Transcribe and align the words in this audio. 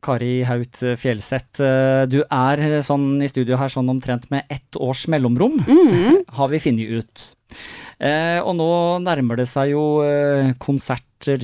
Kari 0.00 0.42
Haut 0.48 0.80
Fjellseth, 0.96 1.60
eh, 1.60 2.04
du 2.08 2.22
er 2.24 2.80
sånn 2.86 3.18
i 3.22 3.28
studio 3.28 3.58
her 3.60 3.68
sånn 3.72 3.90
omtrent 3.92 4.30
med 4.32 4.46
ett 4.50 4.78
års 4.80 5.06
mellomrom, 5.12 5.58
Mm. 5.66 6.22
har 6.38 6.48
vi 6.48 6.58
funnet 6.62 6.88
ut. 7.00 7.26
Eh, 8.00 8.38
og 8.40 8.54
nå 8.56 8.70
nærmer 9.04 9.36
det 9.42 9.48
seg 9.50 9.74
jo 9.74 10.00
eh, 10.06 10.54
konserter 10.62 11.42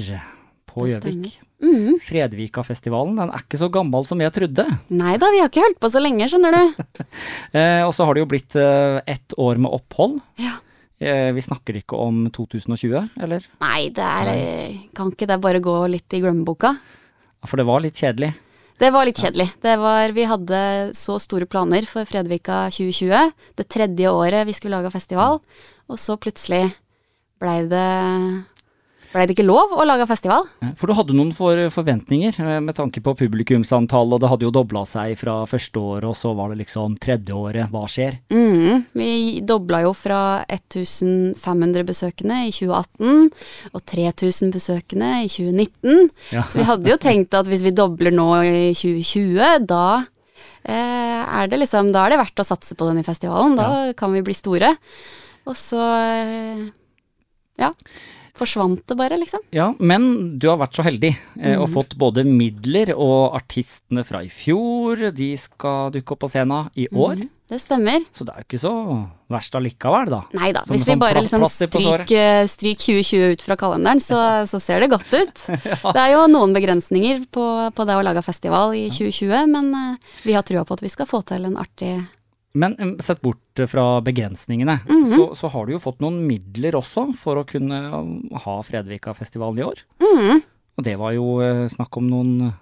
på 0.71 0.87
Gjøvik. 0.89 1.35
Mm. 1.65 1.97
Fredvika-festivalen, 2.05 3.15
den 3.17 3.31
er 3.33 3.43
ikke 3.45 3.59
så 3.61 3.69
gammel 3.73 4.05
som 4.09 4.21
jeg 4.21 4.33
trodde. 4.37 4.65
Nei 4.93 5.15
da, 5.21 5.29
vi 5.33 5.41
har 5.41 5.49
ikke 5.51 5.65
holdt 5.65 5.81
på 5.81 5.89
så 5.93 6.01
lenge, 6.05 6.29
skjønner 6.29 6.57
du. 6.57 6.85
Eh, 7.57 7.81
og 7.87 7.93
så 7.97 8.05
har 8.05 8.17
det 8.17 8.21
jo 8.25 8.29
blitt 8.29 8.57
eh, 8.61 8.99
ett 9.09 9.33
år 9.41 9.57
med 9.63 9.73
opphold. 9.73 10.19
Ja. 10.43 10.57
Eh, 11.01 11.31
vi 11.37 11.41
snakker 11.45 11.77
ikke 11.79 11.97
om 12.01 12.27
2020, 12.33 12.97
eller? 13.25 13.45
Nei, 13.63 13.89
det 13.97 14.05
er 14.05 14.29
eh, 14.33 14.77
Kan 14.97 15.13
ikke 15.13 15.29
det 15.31 15.39
bare 15.45 15.61
gå 15.65 15.75
litt 15.93 16.13
i 16.17 16.21
glemmeboka? 16.25 16.75
For 17.47 17.61
det 17.61 17.67
var 17.69 17.81
litt 17.85 17.97
kjedelig. 18.01 18.33
Det 18.77 18.91
var 18.93 19.09
litt 19.09 19.21
kjedelig. 19.21 19.47
Var, 19.65 20.13
vi 20.13 20.27
hadde 20.29 20.59
så 20.97 21.17
store 21.23 21.47
planer 21.49 21.87
for 21.89 22.05
Fredvika 22.09 22.67
2020. 22.75 23.31
Det 23.57 23.69
tredje 23.73 24.11
året 24.13 24.45
vi 24.45 24.55
skulle 24.57 24.77
lage 24.77 24.93
festival. 24.93 25.41
Og 25.89 26.01
så 26.03 26.19
plutselig 26.21 26.67
blei 27.41 27.63
det 27.71 27.87
blei 29.17 29.27
det 29.29 29.37
ikke 29.37 29.47
lov 29.47 29.73
å 29.73 29.87
lage 29.87 30.07
festival. 30.09 30.45
For 30.79 30.91
du 30.91 30.97
hadde 30.99 31.17
noen 31.17 31.33
for 31.37 31.59
forventninger 31.73 32.37
eh, 32.43 32.59
med 32.65 32.77
tanke 32.77 33.03
på 33.05 33.15
publikumsantall, 33.19 34.13
og 34.13 34.23
det 34.23 34.31
hadde 34.31 34.47
jo 34.47 34.53
dobla 34.55 34.85
seg 34.89 35.17
fra 35.21 35.39
første 35.49 35.81
året, 35.81 36.09
og 36.11 36.17
så 36.19 36.35
var 36.37 36.53
det 36.53 36.61
liksom 36.63 36.99
tredje 37.03 37.37
året, 37.37 37.71
hva 37.73 37.87
skjer? 37.91 38.19
Mm, 38.33 38.87
vi 38.97 39.11
dobla 39.47 39.83
jo 39.87 39.93
fra 39.97 40.21
1500 40.53 41.87
besøkende 41.89 42.43
i 42.47 42.53
2018 42.55 43.31
og 43.73 43.87
3000 43.97 44.53
besøkende 44.55 45.13
i 45.25 45.31
2019. 45.33 46.11
Ja. 46.35 46.45
Så 46.51 46.61
vi 46.61 46.69
hadde 46.69 46.93
jo 46.93 47.01
tenkt 47.01 47.37
at 47.37 47.49
hvis 47.51 47.65
vi 47.67 47.75
dobler 47.77 48.15
nå 48.15 48.29
i 48.45 48.59
2020, 48.77 49.67
da 49.69 49.87
eh, 50.67 51.23
er 51.23 51.49
det 51.51 51.61
liksom 51.63 51.93
Da 51.95 52.05
er 52.05 52.15
det 52.15 52.21
verdt 52.21 52.43
å 52.43 52.47
satse 52.47 52.77
på 52.77 52.89
denne 52.89 53.07
festivalen. 53.07 53.57
Da 53.59 53.97
kan 53.99 54.13
vi 54.15 54.25
bli 54.27 54.37
store. 54.37 54.75
Og 55.47 55.57
så 55.59 55.81
eh, 55.81 56.67
ja. 57.61 57.73
Forsvant 58.37 58.83
det 58.89 58.97
bare, 58.99 59.19
liksom. 59.21 59.43
Ja, 59.55 59.71
men 59.79 60.37
du 60.41 60.49
har 60.51 60.59
vært 60.61 60.77
så 60.77 60.85
heldig 60.87 61.13
eh, 61.15 61.57
og 61.57 61.71
fått 61.73 61.97
både 62.01 62.25
midler 62.27 62.93
og 62.95 63.37
artistene 63.39 64.05
fra 64.07 64.23
i 64.25 64.31
fjor, 64.33 65.09
de 65.17 65.31
skal 65.41 65.95
dukke 65.95 66.17
opp 66.17 66.25
på 66.27 66.31
scenen 66.33 66.71
i 66.77 66.89
år. 66.93 67.25
Det 67.47 67.61
stemmer. 67.63 68.03
Så 68.11 68.25
det 68.27 68.35
er 68.35 68.43
jo 68.43 68.49
ikke 68.49 68.59
så 68.59 68.73
verst 69.31 69.55
allikevel, 69.55 70.11
da. 70.11 70.19
Nei 70.35 70.51
da, 70.55 70.65
hvis 70.67 70.83
vi 70.83 70.97
sånn 70.97 71.03
bare 71.03 71.23
liksom 71.23 71.45
på 71.45 71.51
såret. 71.53 72.09
stryk, 72.11 72.51
stryk 72.51 72.83
2020 72.83 73.37
ut 73.37 73.45
fra 73.47 73.57
kalenderen, 73.61 74.03
så, 74.03 74.19
så 74.51 74.59
ser 74.63 74.83
det 74.83 74.91
godt 74.91 75.15
ut. 75.15 75.45
Det 75.97 76.03
er 76.03 76.17
jo 76.17 76.27
noen 76.31 76.55
begrensninger 76.57 77.23
på, 77.31 77.47
på 77.77 77.87
det 77.87 77.97
å 77.97 78.03
lage 78.03 78.25
festival 78.27 78.75
i 78.75 78.89
2020, 78.91 79.47
men 79.55 79.71
eh, 79.79 80.13
vi 80.27 80.35
har 80.35 80.47
trua 80.47 80.67
på 80.67 80.75
at 80.75 80.83
vi 80.83 80.91
skal 80.91 81.09
få 81.09 81.23
til 81.29 81.47
en 81.47 81.59
artig 81.63 81.95
Men 82.57 82.77
sett 83.05 83.21
bort 83.21 83.61
eh, 83.61 83.69
fra 83.69 84.01
begrensningene, 84.01 84.79
Mhm. 84.89 85.07
så, 85.13 85.27
så 85.37 85.51
har 85.53 85.67
du 85.69 85.75
jo 85.77 85.83
fått 85.83 86.01
noen 86.01 86.23
midler 86.27 86.73
også 86.79 87.11
for 87.15 87.37
å 87.43 87.47
kunne 87.49 87.81
um, 87.93 88.13
ha 88.47 88.59
Fredvika-festivalen 88.65 89.61
i 89.61 89.67
år. 89.67 89.83
Mhm. 90.01 90.43
Og 90.79 90.85
det 90.85 90.97
var 91.01 91.13
jo 91.17 91.27
eh, 91.45 91.67
snakk 91.73 91.97
om 92.01 92.09
noen 92.11 92.53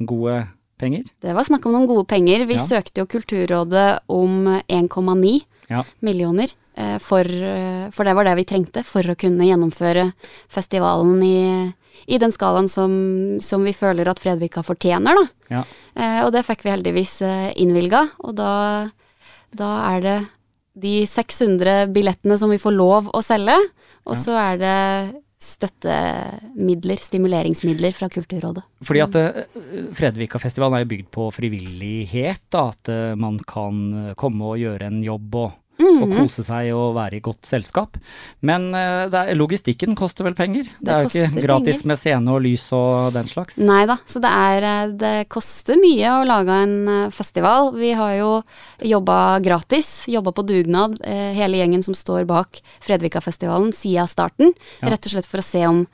gode 0.00 0.46
penger. 0.80 1.04
Det 1.20 1.34
var 1.36 1.44
snakk 1.44 1.66
om 1.68 1.74
noen 1.76 1.88
gode 1.90 2.06
penger. 2.08 2.46
Vi 2.48 2.54
Ja. 2.56 2.64
søkte 2.64 3.02
jo 3.02 3.06
Kulturrådet 3.06 4.00
om 4.08 4.46
1,9 4.68 5.42
Ja. 5.68 5.84
millioner, 6.00 6.48
eh, 6.76 6.96
for, 6.98 7.20
eh, 7.20 7.90
for 7.90 8.04
det 8.04 8.14
var 8.16 8.24
det 8.24 8.36
vi 8.36 8.44
trengte 8.44 8.82
for 8.84 9.02
å 9.02 9.14
kunne 9.16 9.44
gjennomføre 9.44 10.12
festivalen 10.48 11.22
i, 11.22 11.74
i 12.08 12.18
den 12.18 12.32
skalaen 12.32 12.68
som, 12.68 13.38
som 13.44 13.62
vi 13.64 13.72
føler 13.76 14.08
at 14.08 14.18
Fredvika 14.20 14.62
fortjener, 14.64 15.14
da. 15.20 15.26
Ja. 15.50 15.64
Eh, 15.96 16.24
og 16.24 16.32
det 16.32 16.46
fikk 16.46 16.64
vi 16.64 16.70
heldigvis 16.72 17.20
eh, 17.22 17.52
innvilga, 17.60 18.06
og 18.24 18.34
da, 18.40 18.90
da 19.56 19.70
er 19.94 20.04
det 20.04 20.18
de 20.80 21.00
600 21.08 21.90
billettene 21.94 22.38
som 22.38 22.52
vi 22.52 22.60
får 22.62 22.76
lov 22.76 23.10
å 23.14 23.22
selge, 23.24 23.56
og 24.08 24.16
så 24.18 24.36
er 24.38 24.60
det 24.60 24.76
støttemidler, 25.40 27.00
stimuleringsmidler 27.00 27.94
fra 27.96 28.10
Kulturrådet. 28.12 28.62
Fordi 28.84 29.00
at 29.02 29.16
eh, 29.16 29.60
Fredvika-festivalen 29.96 30.82
er 30.82 30.88
bygd 30.88 31.08
på 31.14 31.30
frivillighet, 31.32 32.42
da, 32.52 32.66
at 32.74 32.90
eh, 32.92 33.14
man 33.18 33.38
kan 33.48 33.80
eh, 34.02 34.10
komme 34.20 34.52
og 34.52 34.60
gjøre 34.60 34.90
en 34.90 35.00
jobb 35.04 35.38
og, 35.40 35.56
Mhm. 35.80 36.02
og 36.04 36.12
kose 36.18 36.44
seg 36.44 36.68
og 36.76 36.94
være 36.94 37.16
i 37.16 37.20
godt 37.24 37.48
selskap. 37.48 37.96
Men 38.46 38.68
eh, 38.74 39.08
er, 39.08 39.34
logistikken 39.34 39.96
koster 39.98 40.24
vel 40.28 40.34
penger? 40.38 40.64
Det, 40.78 40.86
Det 40.86 40.94
er 40.94 41.02
jo 41.02 41.10
ikke 41.10 41.44
gratis 41.46 41.80
penger. 41.80 41.86
med 41.90 41.98
scene 42.02 42.34
og 42.36 42.42
lys 42.44 42.66
og 42.76 43.12
den 43.16 43.26
slags. 43.30 43.58
Nei 43.58 43.82
da, 43.90 43.96
så 44.06 44.20
det 44.22 44.30
er 44.30 44.68
eh, 44.70 44.94
Det 45.00 45.14
koster 45.32 45.80
mye 45.80 46.14
å 46.20 46.24
lage 46.28 46.60
en 46.68 46.76
eh, 46.88 47.10
festival. 47.10 47.72
Vi 47.80 47.92
har 47.96 48.14
jo 48.20 48.30
jobba 48.94 49.40
gratis, 49.44 50.04
jobba 50.10 50.32
på 50.36 50.44
dugnad, 50.46 50.98
hele 51.04 51.56
gjengen 51.60 51.82
som 51.84 51.94
står 51.96 52.24
bak 52.28 52.60
Fredvika-festivalen 52.84 53.72
siden 53.76 54.08
starten. 54.08 54.52
Ja. 54.80 54.90
Rett 54.94 55.06
og 55.06 55.12
slett 55.14 55.28
for 55.30 55.40
å 55.42 55.44
se 55.46 55.64
om 55.68 55.84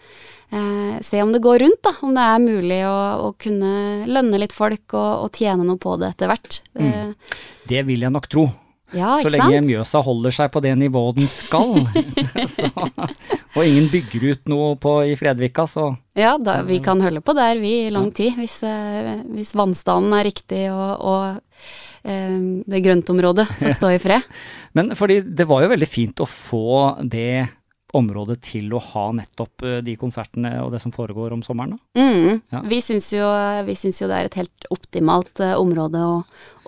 eh, 0.53 1.01
se 1.03 1.23
om 1.23 1.33
det 1.35 1.41
går 1.43 1.59
rundt, 1.65 1.81
da. 1.83 1.93
Om 2.07 2.15
det 2.17 2.27
er 2.27 2.43
mulig 2.43 2.81
å, 2.87 2.99
å 3.27 3.33
kunne 3.39 4.07
lønne 4.07 4.39
litt 4.43 4.55
folk 4.55 4.95
og, 4.95 5.27
og 5.27 5.33
tjene 5.37 5.67
noe 5.67 5.79
på 5.83 5.97
det 6.01 6.13
etter 6.15 6.31
hvert. 6.31 6.61
Eh, 6.79 7.11
Det 7.67 7.83
vil 7.89 8.07
jeg 8.07 8.15
nok 8.15 8.29
tro. 8.31 8.47
Ja, 8.95 9.17
Så 9.23 9.33
lenge 9.33 9.59
sant? 9.59 9.67
Mjøsa 9.67 10.03
holder 10.07 10.35
seg 10.37 10.53
på 10.55 10.63
det 10.63 10.75
nivået 10.79 11.19
den 11.19 11.31
skal, 11.31 11.81
så, 12.55 12.71
og 12.77 13.61
ingen 13.65 13.89
bygger 13.91 14.29
ut 14.31 14.53
noe 14.53 14.71
på, 14.81 14.95
i 15.11 15.17
Fredvika, 15.19 15.67
så 15.71 15.89
Ja, 16.17 16.37
da, 16.39 16.61
vi 16.67 16.79
kan 16.85 17.03
holde 17.03 17.23
på 17.25 17.35
der, 17.37 17.59
vi, 17.63 17.75
i 17.87 17.93
lang 17.95 18.13
tid. 18.15 18.37
Hvis, 18.39 18.61
eh, 18.67 19.27
hvis 19.35 19.55
vannstanden 19.59 20.15
er 20.17 20.29
riktig 20.29 20.63
og, 20.71 21.03
og 21.03 22.07
eh, 22.07 22.39
det 22.65 22.83
grøntområdet 22.87 23.49
får 23.61 23.77
stå 23.81 23.93
i 23.97 24.01
fred. 24.03 24.33
Men 24.79 24.95
fordi 24.97 25.23
det 25.27 25.49
var 25.51 25.65
jo 25.65 25.73
veldig 25.75 25.91
fint 25.91 26.23
å 26.23 26.31
få 26.31 26.67
det 27.03 27.47
området 27.97 28.41
til 28.45 28.73
å 28.75 28.81
ha 28.83 29.07
nettopp 29.17 29.65
eh, 29.67 29.79
de 29.85 29.97
konsertene 29.99 30.53
og 30.65 30.73
det 30.75 30.81
som 30.83 30.95
foregår 30.95 31.35
om 31.37 31.43
sommeren. 31.47 31.77
Da. 31.77 32.03
Mm. 32.03 32.43
Ja. 32.53 32.63
Vi 32.67 32.81
syns 32.85 33.11
jo, 33.15 33.27
vi 33.67 33.77
syns 33.79 34.01
jo 34.03 34.11
det 34.11 34.19
er 34.19 34.31
et 34.31 34.39
helt 34.41 34.69
optimalt 34.75 35.43
uh, 35.43 35.55
område 35.61 36.03
å, 36.03 36.21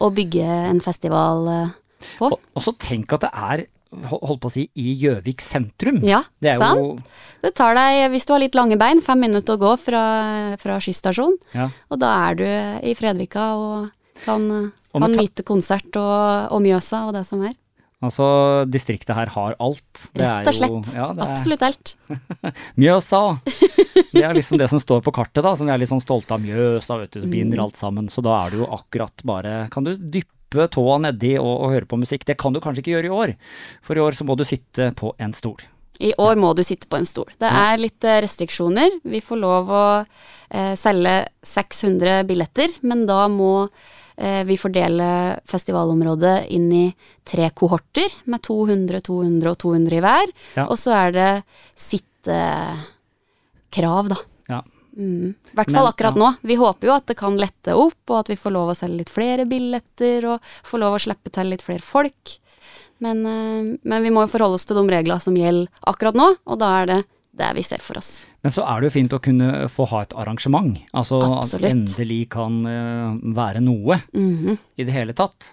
å 0.05 0.11
bygge 0.15 0.47
en 0.71 0.83
festival 0.85 1.51
eh, 1.53 1.77
på. 2.19 2.31
Og, 2.33 2.39
og 2.55 2.63
så 2.65 2.75
tenk 2.79 3.13
at 3.17 3.27
det 3.27 3.31
er, 3.33 3.65
holdt 4.11 4.41
på 4.43 4.51
å 4.51 4.53
si, 4.53 4.67
i 4.77 4.95
Gjøvik 5.01 5.41
sentrum. 5.41 6.01
Ja, 6.05 6.23
Det 6.45 6.51
er 6.55 6.59
sant? 6.61 6.79
jo 6.83 6.99
Det 7.45 7.55
tar 7.57 7.75
deg, 7.79 8.11
hvis 8.13 8.27
du 8.29 8.35
har 8.35 8.43
litt 8.43 8.55
lange 8.59 8.77
bein, 8.81 9.01
fem 9.05 9.21
minutter 9.21 9.57
å 9.57 9.63
gå 9.63 9.77
fra, 9.81 10.03
fra 10.61 10.81
skysstasjonen. 10.83 11.39
ja. 11.55 11.71
Og 11.91 11.99
da 12.03 12.11
er 12.29 12.35
du 12.41 12.45
i 12.91 12.93
Fredvika 12.99 13.53
og 13.57 13.89
kan, 14.25 14.45
Og 14.93 15.01
kan 15.05 15.13
nyte 15.17 15.45
konsert 15.47 15.97
og, 15.97 16.53
og 16.53 16.61
Mjøsa 16.65 17.07
og 17.09 17.15
det 17.17 17.25
som 17.29 17.43
er. 17.49 17.57
Altså, 17.99 18.63
distriktet 18.71 19.11
her 19.17 19.27
har 19.35 19.57
alt. 19.59 20.05
Det 20.15 20.23
Rett 20.23 20.47
og 20.47 20.55
slett. 20.55 20.71
Jo, 20.71 20.83
ja, 20.95 21.07
det 21.17 21.25
er 21.25 21.31
Absolutt 21.33 21.65
alt. 21.67 21.95
Mjøsa. 22.79 23.23
Det 24.13 24.23
er 24.23 24.37
liksom 24.37 24.61
det 24.61 24.69
som 24.71 24.79
står 24.79 25.01
på 25.03 25.11
kartet, 25.17 25.43
da. 25.43 25.57
Som 25.59 25.67
vi 25.67 25.73
er 25.75 25.81
litt 25.83 25.91
sånn 25.91 26.03
stolte 26.05 26.37
av. 26.37 26.45
Mjøsa, 26.45 26.99
vet 27.01 27.17
du. 27.19 27.27
Binder 27.27 27.65
alt 27.65 27.79
sammen. 27.81 28.07
Så 28.13 28.23
da 28.23 28.37
er 28.45 28.55
det 28.55 28.61
jo 28.61 28.69
akkurat 28.77 29.25
bare 29.27 29.57
Kan 29.75 29.89
du 29.89 29.97
dyppe 29.99 30.31
tåa 30.51 30.99
nedi 31.05 31.35
og, 31.39 31.55
og 31.65 31.75
høre 31.75 31.89
på 31.89 32.01
musikk? 32.01 32.25
Det 32.29 32.39
kan 32.41 32.53
du 32.55 32.61
kanskje 32.65 32.81
ikke 32.85 32.95
gjøre 32.97 33.11
i 33.11 33.17
år. 33.23 33.35
For 33.85 33.99
i 33.99 34.05
år 34.05 34.13
så 34.17 34.25
må 34.29 34.35
du 34.39 34.45
sitte 34.49 34.93
på 34.99 35.13
en 35.19 35.35
stol. 35.37 35.61
I 35.99 36.13
år 36.19 36.37
må 36.39 36.53
du 36.55 36.63
sitte 36.63 36.87
på 36.91 36.97
en 36.99 37.07
stol. 37.09 37.31
Det 37.41 37.49
er 37.51 37.79
litt 37.81 38.05
eh, 38.07 38.21
restriksjoner. 38.23 38.91
Vi 39.03 39.21
får 39.25 39.39
lov 39.43 39.71
å 39.75 40.05
eh, 40.05 40.75
selge 40.79 41.27
600 41.43 42.23
billetter, 42.29 42.69
men 42.87 43.07
da 43.09 43.29
må 43.33 43.67
eh, 43.67 44.45
vi 44.47 44.57
fordele 44.61 45.39
festivalområdet 45.49 46.47
inn 46.55 46.73
i 46.73 46.95
tre 47.27 47.51
kohorter 47.51 48.09
med 48.31 48.43
200, 48.47 49.01
200 49.11 49.51
og 49.51 49.59
200 49.65 49.99
i 49.99 50.03
hver. 50.07 50.27
Ja. 50.61 50.65
Og 50.69 50.77
så 50.79 50.91
er 51.01 51.11
det 51.17 51.43
sittekrav, 51.89 52.85
da. 54.15 54.19
Mm. 54.97 55.35
I 55.53 55.57
hvert 55.59 55.73
fall 55.75 55.87
akkurat 55.91 56.17
ja. 56.17 56.23
nå. 56.25 56.31
Vi 56.43 56.57
håper 56.59 56.89
jo 56.91 56.95
at 56.97 57.07
det 57.11 57.17
kan 57.19 57.37
lette 57.39 57.75
opp, 57.77 58.01
og 58.11 58.17
at 58.23 58.31
vi 58.33 58.39
får 58.41 58.55
lov 58.55 58.73
å 58.73 58.77
selge 58.79 59.03
litt 59.03 59.13
flere 59.13 59.47
billetter, 59.47 60.27
og 60.27 60.41
får 60.67 60.83
lov 60.83 60.97
å 60.97 61.03
slippe 61.03 61.31
til 61.35 61.51
litt 61.53 61.63
flere 61.67 61.85
folk. 61.85 62.39
Men, 63.05 63.21
eh, 63.27 63.77
men 63.83 64.03
vi 64.03 64.11
må 64.11 64.25
jo 64.27 64.33
forholde 64.35 64.59
oss 64.59 64.67
til 64.67 64.81
de 64.81 64.89
reglene 64.91 65.23
som 65.23 65.37
gjelder 65.39 65.69
akkurat 65.87 66.19
nå, 66.19 66.33
og 66.47 66.59
da 66.59 66.73
er 66.83 66.91
det 66.91 66.99
det 67.39 67.53
vi 67.55 67.63
ser 67.63 67.79
for 67.85 68.01
oss. 68.01 68.27
Men 68.43 68.51
så 68.55 68.65
er 68.67 68.81
det 68.81 68.89
jo 68.89 68.95
fint 68.97 69.13
å 69.15 69.21
kunne 69.23 69.69
få 69.71 69.87
ha 69.93 70.01
et 70.03 70.15
arrangement. 70.19 70.75
Altså 70.97 71.21
at 71.39 71.53
endelig 71.69 72.25
kan 72.35 72.57
eh, 72.67 73.21
være 73.37 73.63
noe 73.63 74.01
Mhm. 74.13 74.59
i 74.79 74.85
det 74.85 74.95
hele 74.95 75.15
tatt. 75.15 75.53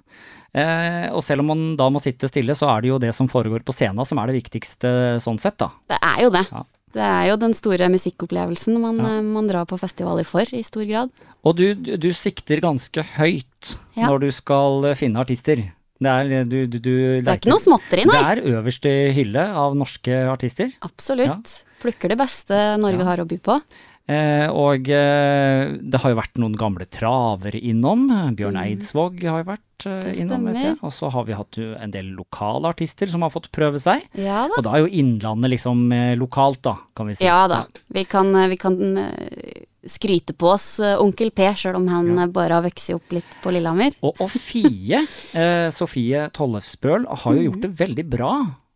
Eh, 0.55 1.11
og 1.11 1.21
selv 1.21 1.43
om 1.43 1.47
man 1.51 1.75
da 1.75 1.89
må 1.91 2.01
sitte 2.01 2.29
stille, 2.31 2.55
så 2.55 2.69
er 2.71 2.81
det 2.81 2.89
jo 2.89 2.97
det 2.99 3.13
som 3.13 3.27
foregår 3.27 3.63
på 3.65 3.73
scenen 3.75 4.05
som 4.07 4.17
er 4.21 4.27
det 4.31 4.37
viktigste 4.41 5.19
sånn 5.21 5.39
sett, 5.39 5.57
da. 5.57 5.69
Det 5.89 5.99
er 6.01 6.21
jo 6.23 6.29
det. 6.31 6.45
Ja. 6.49 6.63
Det 6.95 7.03
er 7.03 7.25
jo 7.27 7.35
den 7.41 7.53
store 7.57 7.89
musikkopplevelsen 7.91 8.77
man, 8.79 8.97
Ja. 9.03 9.17
eh, 9.17 9.21
man 9.35 9.47
drar 9.51 9.65
på 9.67 9.77
festivaler 9.79 10.23
for, 10.27 10.47
i 10.55 10.61
stor 10.63 10.85
grad. 10.87 11.09
Og 11.45 11.57
du, 11.59 11.73
du 11.75 12.09
sikter 12.15 12.61
ganske 12.63 13.03
høyt 13.17 13.75
Ja. 13.97 14.07
når 14.07 14.21
du 14.25 14.29
skal 14.31 14.85
eh, 14.91 14.95
finne 14.95 15.19
artister. 15.19 15.59
Det 15.95 16.11
er, 16.11 16.43
du, 16.43 16.65
du, 16.67 16.77
du, 16.79 16.91
Det 17.23 17.27
er 17.27 17.37
ikke 17.39 17.51
noe 17.53 17.63
småtteri, 17.63 18.03
nei. 18.07 18.15
Det 18.19 18.31
er 18.43 18.57
øverste 18.59 18.91
hylle 19.15 19.43
av 19.55 19.75
norske 19.79 20.11
artister. 20.27 20.71
Absolutt. 20.83 21.53
Plukker 21.83 22.11
det 22.11 22.17
beste 22.19 22.57
Norge 22.81 22.99
Ja. 22.99 23.05
har 23.11 23.23
å 23.23 23.27
by 23.27 23.37
på. 23.39 23.59
Eh, 24.07 24.45
og 24.53 24.85
eh, 24.93 25.75
det 25.81 25.97
har 26.03 26.11
jo 26.13 26.17
vært 26.19 26.37
noen 26.37 26.53
gamle 26.59 26.85
travere 26.85 27.57
innom. 27.57 28.03
Bjørn 28.37 28.59
Eidsvåg 28.61 29.23
har 29.25 29.41
jo 29.41 29.47
vært 29.53 29.61
eh, 29.61 29.63
Mm. 29.85 30.19
Innom. 30.21 30.77
Og 30.87 30.91
så 30.95 31.09
har 31.11 31.25
vi 31.27 31.33
hatt 31.35 31.57
jo 31.59 31.73
en 31.75 31.91
del 31.91 32.13
lokale 32.15 32.69
artister 32.71 33.09
som 33.11 33.25
har 33.25 33.29
fått 33.33 33.49
prøve 33.53 33.77
seg. 33.81 34.05
Ja 34.17 34.45
da. 34.47 34.55
Og 34.57 34.63
da 34.63 34.71
er 34.77 34.85
jo 34.85 34.91
Innlandet 35.01 35.51
liksom 35.51 35.81
eh, 35.91 36.13
lokalt, 36.17 36.61
da, 36.63 36.77
kan 36.95 37.09
vi 37.09 37.17
si. 37.17 37.25
Ja 37.27 37.41
da. 37.51 37.63
Vi 37.91 38.05
kan, 38.07 38.31
vi 38.49 38.57
kan 38.61 38.77
eh, 39.01 39.65
skryte 39.85 40.33
på 40.37 40.53
oss 40.53 40.79
eh, 40.79 40.95
onkel 41.01 41.29
P, 41.35 41.49
sjøl 41.59 41.75
om 41.81 41.89
han 41.91 42.13
ja. 42.15 42.25
bare 42.31 42.55
har 42.59 42.65
vokst 42.65 42.93
opp 42.95 43.11
litt 43.17 43.35
på 43.43 43.51
Lillehammer. 43.53 43.97
Og, 44.05 44.21
og 44.23 44.31
Fie, 44.31 45.03
eh, 45.35 45.67
Sofie 45.75 46.29
Tollefsbøl, 46.33 47.05
har 47.09 47.33
jo 47.35 47.41
Mm. 47.41 47.47
gjort 47.49 47.61
det 47.67 47.73
veldig 47.83 48.05
bra. 48.15 48.31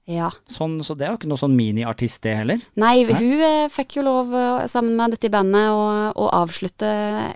Ja. 0.09 0.31
Sånn, 0.50 0.79
så 0.81 0.95
det 0.97 1.06
er 1.06 1.13
jo 1.13 1.19
ikke 1.19 1.29
noe 1.29 1.41
sånn 1.41 1.53
miniartist, 1.57 2.23
det 2.25 2.33
heller. 2.39 2.63
Nei, 2.81 3.03
hun 3.06 3.44
eh, 3.45 3.67
fikk 3.69 4.00
jo 4.00 4.07
lov, 4.07 4.33
eh, 4.33 4.65
sammen 4.71 4.95
med 4.97 5.13
dette 5.13 5.29
bandet, 5.33 5.69
å, 5.69 6.09
å 6.17 6.29
avslutte 6.39 6.89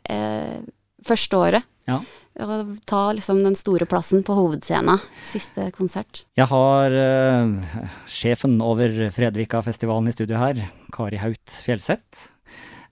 eh, 0.09 0.57
første 1.05 1.37
året. 1.37 1.69
Ja. 1.89 1.99
Og 2.41 2.79
ta 2.89 3.11
liksom 3.13 3.43
den 3.45 3.53
store 3.59 3.85
plassen 3.85 4.23
på 4.25 4.33
hovedscenen. 4.33 5.01
Siste 5.27 5.67
konsert. 5.75 6.23
Jeg 6.39 6.49
har 6.49 6.95
eh, 6.97 7.75
sjefen 8.09 8.57
over 8.65 8.89
Fredvika-festivalen 9.13 10.09
i 10.09 10.15
studio 10.15 10.39
her, 10.41 10.63
Kari 10.95 11.19
Haut 11.21 11.57
Fjellseth. 11.67 12.31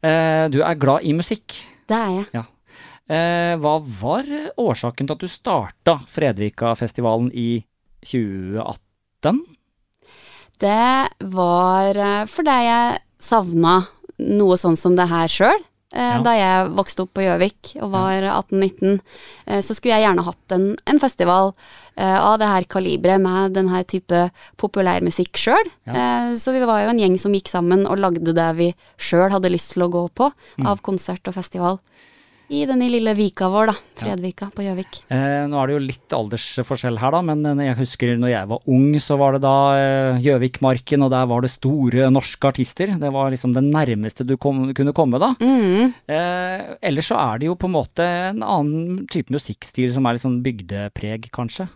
Eh, 0.06 0.45
du 0.54 0.62
er 0.62 0.77
glad 0.81 1.07
i 1.10 1.16
musikk. 1.18 1.57
Det 1.89 1.98
er 1.98 2.13
jeg. 2.19 2.45
Eh, 3.12 3.56
hva 3.60 3.74
var 3.81 4.30
årsaken 4.62 5.10
til 5.10 5.18
at 5.18 5.25
du 5.25 5.31
starta 5.31 5.98
Fredvika-festivalen 6.06 7.34
i 7.34 7.63
2018? 8.06 9.42
Det 10.62 11.25
var 11.34 11.98
for 12.30 12.42
fordi 12.42 12.58
jeg 12.68 13.02
savna 13.22 13.81
noe 14.22 14.58
sånn 14.60 14.78
som 14.78 14.96
det 14.98 15.10
her 15.10 15.30
sjøl. 15.31 15.68
Ja. 15.92 16.22
Da 16.24 16.31
jeg 16.38 16.69
vokste 16.78 17.04
opp 17.04 17.12
på 17.18 17.24
Gjøvik 17.25 17.74
og 17.84 17.90
var 17.92 18.24
18-19, 18.24 19.02
eh, 19.44 19.60
så 19.60 19.75
skulle 19.75 19.98
jeg 19.98 20.06
gjerne 20.06 20.24
hatt 20.24 20.54
en, 20.56 20.69
en 20.88 21.02
festival 21.04 21.52
eh, 22.00 22.16
av 22.16 22.38
det 22.40 22.48
her 22.48 22.68
kaliberet 22.72 23.19
med 23.19 23.58
den 23.58 23.68
her 23.74 23.84
type 23.84 24.22
populærmusikk 24.62 25.36
sjøl. 25.42 25.72
Ja. 25.90 26.31
Så 26.40 26.56
vi 26.56 26.63
var 26.63 26.86
jo 26.86 26.94
en 26.94 27.02
gjeng 27.02 27.19
som 27.19 27.36
gikk 27.36 27.52
sammen 27.52 27.84
og 27.84 28.00
lagde 28.00 28.31
det 28.38 28.48
vi 28.56 28.69
sjøl 28.96 29.34
hadde 29.36 29.52
lyst 29.52 29.74
til 29.75 29.84
å 29.84 29.92
gå 29.92 30.06
på 30.16 30.31
av 30.63 30.80
konsert 30.86 31.28
og 31.28 31.36
festival. 31.36 31.81
I 32.51 32.65
denne 32.68 32.89
lille 32.92 33.13
vika 33.15 33.48
vår, 33.48 33.69
da. 33.71 33.75
Fredvika 34.01 34.50
på 34.51 34.65
Gjøvik. 34.65 34.98
Eh, 35.13 35.45
nå 35.48 35.56
er 35.56 35.69
det 35.69 35.75
jo 35.77 35.83
litt 35.86 36.15
aldersforskjell 36.18 37.00
her, 37.00 37.15
da, 37.15 37.21
men 37.24 37.45
eh, 37.48 37.62
jeg 37.69 37.77
husker 37.80 38.12
når 38.19 38.33
jeg 38.33 38.50
var 38.51 38.71
ung, 38.75 38.89
så 39.00 39.15
var 39.21 39.38
det 39.38 39.44
da 39.45 39.56
eh, 39.80 40.19
Gjøvikmarken, 40.25 41.06
og 41.06 41.13
der 41.13 41.30
var 41.31 41.45
det 41.45 41.53
store 41.53 42.09
norske 42.12 42.51
artister. 42.51 42.92
Det 43.00 43.13
var 43.15 43.31
liksom 43.31 43.56
det 43.56 43.63
nærmeste 43.69 44.27
du 44.27 44.36
kom, 44.36 44.65
kunne 44.75 44.95
komme, 44.98 45.21
da. 45.24 45.31
Mm. 45.39 45.94
Eh, 46.12 46.65
ellers 46.92 47.13
så 47.13 47.21
er 47.24 47.39
det 47.39 47.48
jo 47.48 47.56
på 47.56 47.71
en 47.71 47.77
måte 47.77 48.09
en 48.33 48.44
annen 48.44 49.06
type 49.12 49.31
musikkstil 49.31 49.95
som 49.95 50.09
er 50.09 50.19
litt 50.19 50.25
sånn 50.27 50.42
bygdepreg, 50.44 51.31
kanskje. 51.31 51.69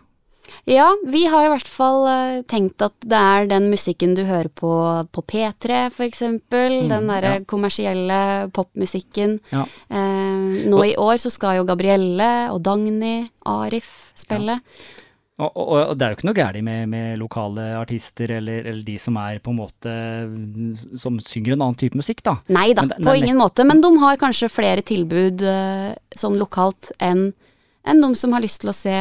Ja, 0.66 0.88
vi 1.06 1.24
har 1.30 1.46
i 1.46 1.50
hvert 1.52 1.70
fall 1.70 2.06
eh, 2.10 2.40
tenkt 2.50 2.82
at 2.82 2.94
det 3.06 3.18
er 3.18 3.48
den 3.50 3.68
musikken 3.70 4.16
du 4.18 4.24
hører 4.26 4.50
på 4.50 4.72
på 5.12 5.22
P3, 5.22 5.86
for 5.94 6.06
eksempel. 6.06 6.82
Mm, 6.82 6.90
den 6.90 7.08
derre 7.12 7.32
ja. 7.38 7.44
kommersielle 7.48 8.20
popmusikken. 8.54 9.38
Ja. 9.52 9.64
Eh, 9.88 10.66
nå 10.66 10.84
i 10.86 10.96
år 11.00 11.16
så 11.22 11.32
skal 11.32 11.60
jo 11.60 11.66
Gabrielle 11.68 12.30
og 12.52 12.62
Dagny, 12.66 13.28
Arif, 13.46 14.12
spille. 14.18 14.60
Og, 15.36 15.50
og, 15.52 15.72
og 15.90 15.96
det 16.00 16.04
er 16.04 16.12
jo 16.12 16.16
ikke 16.16 16.28
noe 16.30 16.36
galt 16.38 16.64
med, 16.64 16.86
med 16.88 17.18
lokale 17.20 17.64
artister, 17.76 18.30
eller, 18.38 18.70
eller 18.70 18.84
de 18.86 18.94
som 19.00 19.18
er 19.20 19.42
på 19.44 19.52
en 19.52 19.58
måte 19.58 19.96
Som 20.96 21.18
synger 21.20 21.52
en 21.52 21.66
annen 21.66 21.76
type 21.76 21.98
musikk, 21.98 22.22
da. 22.24 22.38
Nei 22.56 22.70
da, 22.76 22.86
på 22.88 23.04
nei, 23.04 23.18
ingen 23.20 23.36
måte. 23.36 23.66
Men 23.68 23.82
de 23.84 23.90
har 24.00 24.16
kanskje 24.20 24.48
flere 24.52 24.84
tilbud 24.86 25.44
eh, 25.44 25.90
sånn 26.16 26.40
lokalt 26.40 26.94
enn 26.98 27.28
enn 27.86 28.00
de 28.02 28.08
som 28.18 28.32
har 28.34 28.42
lyst 28.42 28.64
til 28.64 28.72
å 28.72 28.74
se, 28.74 28.94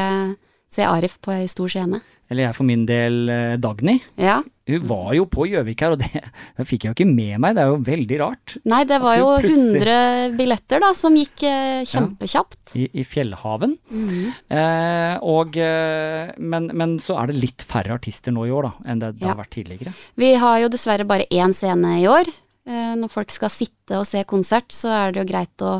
se 0.76 0.86
Arif 0.88 1.18
på 1.24 1.34
ei 1.36 1.48
stor 1.52 1.72
scene. 1.72 2.02
Eller 2.26 2.48
jeg 2.48 2.56
for 2.58 2.66
min 2.66 2.88
del 2.90 3.30
eh, 3.30 3.56
Dagny. 3.62 4.00
Ja. 4.18 4.40
Hun 4.66 4.86
var 4.90 5.12
jo 5.14 5.28
på 5.30 5.44
Gjøvik 5.46 5.84
her, 5.86 5.94
og 5.94 6.00
det, 6.02 6.08
det 6.58 6.64
fikk 6.66 6.88
jeg 6.88 6.90
jo 6.90 6.96
ikke 6.96 7.06
med 7.14 7.36
meg. 7.44 7.54
Det 7.54 7.62
er 7.62 7.70
jo 7.70 7.76
veldig 7.86 8.18
rart. 8.24 8.56
Nei, 8.66 8.80
det 8.90 8.98
var 9.04 9.20
jo 9.20 9.28
hun 9.44 9.46
100 9.76 10.34
billetter 10.40 10.82
da, 10.82 10.90
som 10.98 11.14
gikk 11.20 11.44
eh, 11.46 11.84
kjempekjapt. 11.86 12.74
I, 12.82 12.88
i 12.98 13.06
Fjellhaven. 13.06 13.76
Mhm. 13.94 14.24
Eh, 14.58 15.14
og, 15.22 15.60
eh, 15.62 16.34
men, 16.42 16.72
men 16.74 16.98
så 17.04 17.20
er 17.22 17.30
det 17.30 17.38
litt 17.44 17.68
færre 17.70 17.94
artister 18.00 18.34
nå 18.34 18.48
i 18.50 18.56
år, 18.58 18.72
da, 18.72 18.90
enn 18.90 19.04
det, 19.06 19.12
det 19.20 19.28
Ja. 19.28 19.36
har 19.36 19.44
vært 19.44 19.54
tidligere. 19.60 19.94
Vi 20.18 20.34
har 20.42 20.58
jo 20.66 20.72
dessverre 20.74 21.06
bare 21.06 21.30
én 21.30 21.54
scene 21.54 22.00
i 22.02 22.10
år. 22.10 22.34
Eh, 22.66 22.96
Når 22.98 23.12
folk 23.14 23.30
skal 23.30 23.54
sitte 23.54 24.00
og 24.02 24.08
se 24.10 24.24
konsert, 24.26 24.74
så 24.74 24.90
er 24.90 25.14
det 25.14 25.22
jo 25.22 25.30
greit 25.30 25.62
å, 25.62 25.76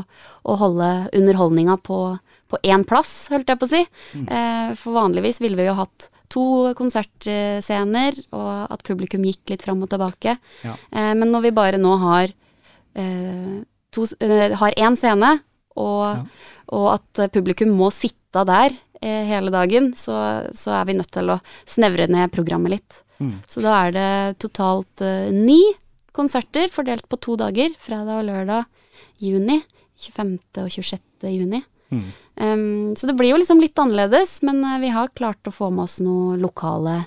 å 0.46 0.54
holde 0.62 0.92
underholdninga 1.10 1.74
på, 1.82 1.98
på 2.48 2.58
én 2.62 2.84
plass, 2.86 3.28
holdt 3.32 3.48
jeg 3.50 3.58
på 3.58 3.66
å 3.66 3.72
si. 3.72 3.80
Mm. 4.14 4.26
Eh, 4.30 4.74
For 4.78 4.94
vanligvis 4.94 5.40
ville 5.42 5.56
vi 5.58 5.66
jo 5.66 5.74
hatt 5.78 6.08
to 6.32 6.74
konsertscener, 6.78 8.18
og 8.34 8.72
at 8.74 8.82
publikum 8.86 9.24
gikk 9.26 9.50
litt 9.54 9.62
fram 9.66 9.82
og 9.82 9.90
tilbake. 9.92 10.36
Ja. 10.64 10.74
Eh, 10.92 11.14
Men 11.14 11.30
når 11.32 11.42
vi 11.48 11.50
bare 11.56 11.78
nå 11.80 11.96
har 12.02 12.32
eh, 12.96 13.62
to, 13.92 14.06
har 14.60 14.72
én 14.76 14.96
scene, 14.96 15.40
og, 15.76 16.04
Ja. 16.16 16.24
og 16.72 16.86
at 16.94 17.32
publikum 17.32 17.74
må 17.76 17.90
sitte 17.92 18.44
der 18.48 18.70
hele 19.02 19.50
dagen, 19.52 19.90
så, 19.94 20.14
så 20.56 20.72
er 20.80 20.86
vi 20.88 20.94
nødt 20.96 21.10
til 21.12 21.28
å 21.30 21.40
snevre 21.68 22.06
ned 22.08 22.32
programmet 22.32 22.70
litt. 22.72 23.02
Mm. 23.20 23.42
Så 23.46 23.60
da 23.62 23.74
er 23.86 23.92
det 23.92 24.38
totalt 24.40 25.02
ni 25.36 25.60
konserter 26.16 26.68
fordelt 26.72 27.04
på 27.08 27.18
to 27.20 27.36
dager, 27.36 27.68
fredag 27.78 28.22
og 28.22 28.24
lørdag 28.30 28.64
juni. 29.20 29.60
25. 30.00 30.38
og 30.64 30.70
26. 30.72 31.00
juni. 31.28 31.62
Mm. 31.92 32.06
Um, 32.36 32.96
så 32.98 33.06
det 33.06 33.14
blir 33.16 33.30
jo 33.30 33.38
liksom 33.40 33.60
litt 33.62 33.78
annerledes, 33.78 34.40
men 34.44 34.58
eh, 34.66 34.80
vi 34.82 34.90
har 34.92 35.12
klart 35.16 35.48
å 35.48 35.54
få 35.54 35.70
med 35.72 35.86
oss 35.86 36.00
noen 36.04 36.42
lokale 36.42 36.98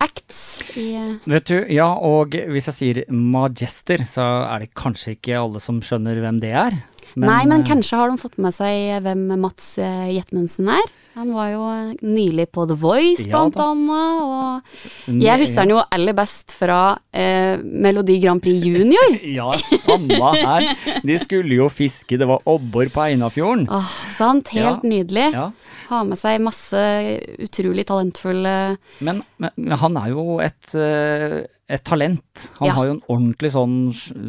acts 0.00 0.62
eh, 0.78 1.18
Vet 1.28 1.50
du, 1.50 1.58
ja, 1.74 1.88
og 1.92 2.32
hvis 2.32 2.70
jeg 2.70 2.76
sier 2.76 3.02
Majester, 3.12 4.04
så 4.08 4.28
er 4.46 4.64
det 4.64 4.72
kanskje 4.78 5.16
ikke 5.18 5.42
alle 5.42 5.60
som 5.62 5.82
skjønner 5.84 6.22
hvem 6.22 6.40
det 6.44 6.54
er. 6.56 6.78
Nei, 7.26 7.42
men 7.50 7.60
eh, 7.62 7.66
kanskje 7.66 7.98
har 7.98 8.10
de 8.12 8.18
fått 8.20 8.38
med 8.38 8.54
seg 8.54 9.02
hvem 9.04 9.26
Mats 9.42 9.74
eh, 9.82 10.08
Jetmensen 10.14 10.68
er? 10.70 10.94
Han 11.18 11.32
var 11.34 11.48
jo 11.50 11.62
eh, 11.66 11.88
nylig 12.06 12.44
på 12.54 12.62
The 12.70 12.76
Voice, 12.78 13.24
Ja 13.26 13.32
blant 13.40 13.56
annet. 13.58 14.20
Og 15.08 15.16
jeg 15.24 15.40
husker 15.40 15.64
han 15.64 15.72
jo 15.72 15.80
aller 15.82 16.14
best 16.14 16.54
fra 16.54 16.76
eh, 17.10 17.58
Melodi 17.64 18.20
Grand 18.22 18.42
Prix 18.44 18.62
Junior. 18.68 19.16
Ja, 19.38 19.48
samme 19.82 20.14
her. 20.30 20.68
De 21.06 21.16
skulle 21.18 21.58
jo 21.58 21.66
fiske, 21.72 22.18
det 22.20 22.28
var 22.30 22.44
abbor 22.48 22.86
på 22.94 23.02
Einafjorden. 23.08 23.66
Åh, 23.72 23.90
sant? 24.14 24.52
Helt 24.54 24.84
Ja. 24.84 24.90
nydelig. 24.94 25.26
Ja, 25.34 25.48
Har 25.88 26.04
med 26.06 26.18
seg 26.20 26.38
masse 26.44 26.78
utrolig 27.40 27.86
talentfulle 27.88 28.54
men, 29.00 29.22
men, 29.40 29.50
men 29.56 29.78
han 29.80 29.96
er 29.98 30.10
jo 30.12 30.38
et, 30.44 30.74
et 30.76 31.84
talent. 31.86 32.48
Han 32.60 32.70
har 32.76 32.88
jo 32.90 32.96
en 32.98 33.04
ordentlig 33.08 33.50
sånn, 33.54 33.78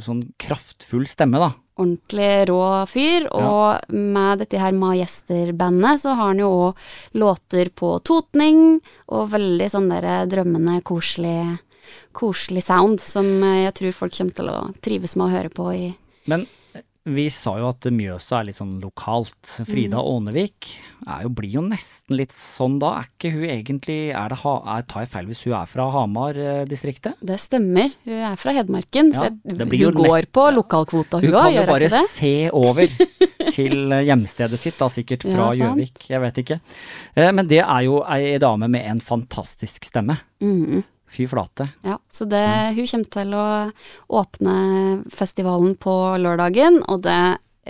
sånn 0.03 0.23
kraftfull 0.41 1.05
stemme, 1.09 1.41
da. 1.41 1.51
Ordentlig 1.79 2.49
rå 2.49 2.61
fyr, 2.89 3.25
og 3.31 3.93
med 3.93 4.43
dette 4.43 4.59
her 4.61 4.75
Majester-bandet 4.75 6.03
så 6.03 6.13
har 6.13 6.33
han 6.33 6.43
jo 6.43 6.51
òg 6.67 6.83
låter 7.17 7.71
på 7.71 7.95
totning, 8.05 8.79
og 9.07 9.31
veldig 9.33 9.71
sånn 9.71 9.89
der 9.91 10.27
drømmende, 10.29 10.79
koselig, 10.85 11.57
koselig 12.15 12.65
sound, 12.67 13.01
som 13.01 13.27
eh, 13.43 13.65
jeg 13.65 13.75
tror 13.79 13.99
folk 14.03 14.17
kommer 14.17 14.37
til 14.37 14.53
å 14.53 14.61
trives 14.85 15.15
med 15.15 15.29
å 15.29 15.35
høre 15.37 15.53
på 15.53 15.71
i 15.73 15.83
Men 16.29 16.45
vi 17.05 17.29
sa 17.31 17.55
jo 17.57 17.69
at 17.71 17.81
Mjøsa 17.89 18.39
er 18.41 18.43
litt 18.49 18.57
sånn 18.59 18.79
lokalt. 18.83 19.39
Frida 19.65 19.97
Mm. 19.97 20.09
Ånevik 20.27 20.67
er 21.07 21.23
jo, 21.23 21.29
blir 21.29 21.49
jo 21.55 21.61
nesten 21.61 22.17
litt 22.17 22.31
sånn 22.35 22.77
da. 22.79 22.99
Er 22.99 23.07
ikke 23.07 23.31
hun 23.33 23.45
egentlig 23.49 24.11
er 24.13 24.29
det, 24.29 24.37
er, 24.45 24.81
Tar 24.83 25.01
jeg 25.05 25.09
feil 25.09 25.25
hvis 25.25 25.43
hun 25.47 25.53
er 25.53 25.65
fra 25.65 25.87
Hamar-distriktet? 25.91 27.15
Det 27.23 27.39
stemmer, 27.41 27.89
hun 28.05 28.13
er 28.29 28.35
fra 28.35 28.51
Hedmarken, 28.53 29.11
Ja, 29.13 29.19
så 29.19 29.29
hun 29.31 29.93
går 29.95 30.21
nest- 30.21 30.31
på 30.31 30.45
lokalkvota 30.53 31.21
Hun 31.21 31.31
òg, 31.31 31.31
gjør 31.31 31.41
kan 31.41 31.53
jo 31.53 31.59
det? 31.59 31.65
hun 31.65 31.73
bare 31.73 31.81
jo 31.81 31.89
bare 31.89 32.07
se 32.07 32.49
over 32.51 32.87
til 33.51 33.89
hjemstedet 34.09 34.59
sitt, 34.59 34.77
da, 34.77 34.87
sikkert 34.87 35.23
fra 35.23 35.49
Ja. 35.55 35.73
Gjøvik. 35.73 36.09
Jeg 36.09 36.21
vet 36.21 36.35
ikke. 36.43 36.59
Eh, 37.15 37.31
Men 37.31 37.47
det 37.47 37.59
er 37.63 37.81
jo 37.87 38.03
ei 38.07 38.37
dame 38.37 38.67
med 38.69 38.85
en 38.85 38.99
fantastisk 38.99 39.83
stemme. 39.85 40.19
Mhm. 40.41 40.83
Fy 41.09 41.27
flate. 41.27 41.69
Ja, 41.85 41.97
så 42.13 42.25
det, 42.29 42.45
hun 42.77 42.87
kommer 42.87 43.11
til 43.17 43.35
å 43.37 43.45
åpne 44.21 44.55
festivalen 45.13 45.75
på 45.81 45.93
lørdagen, 46.21 46.83
og 46.87 47.03
det 47.07 47.21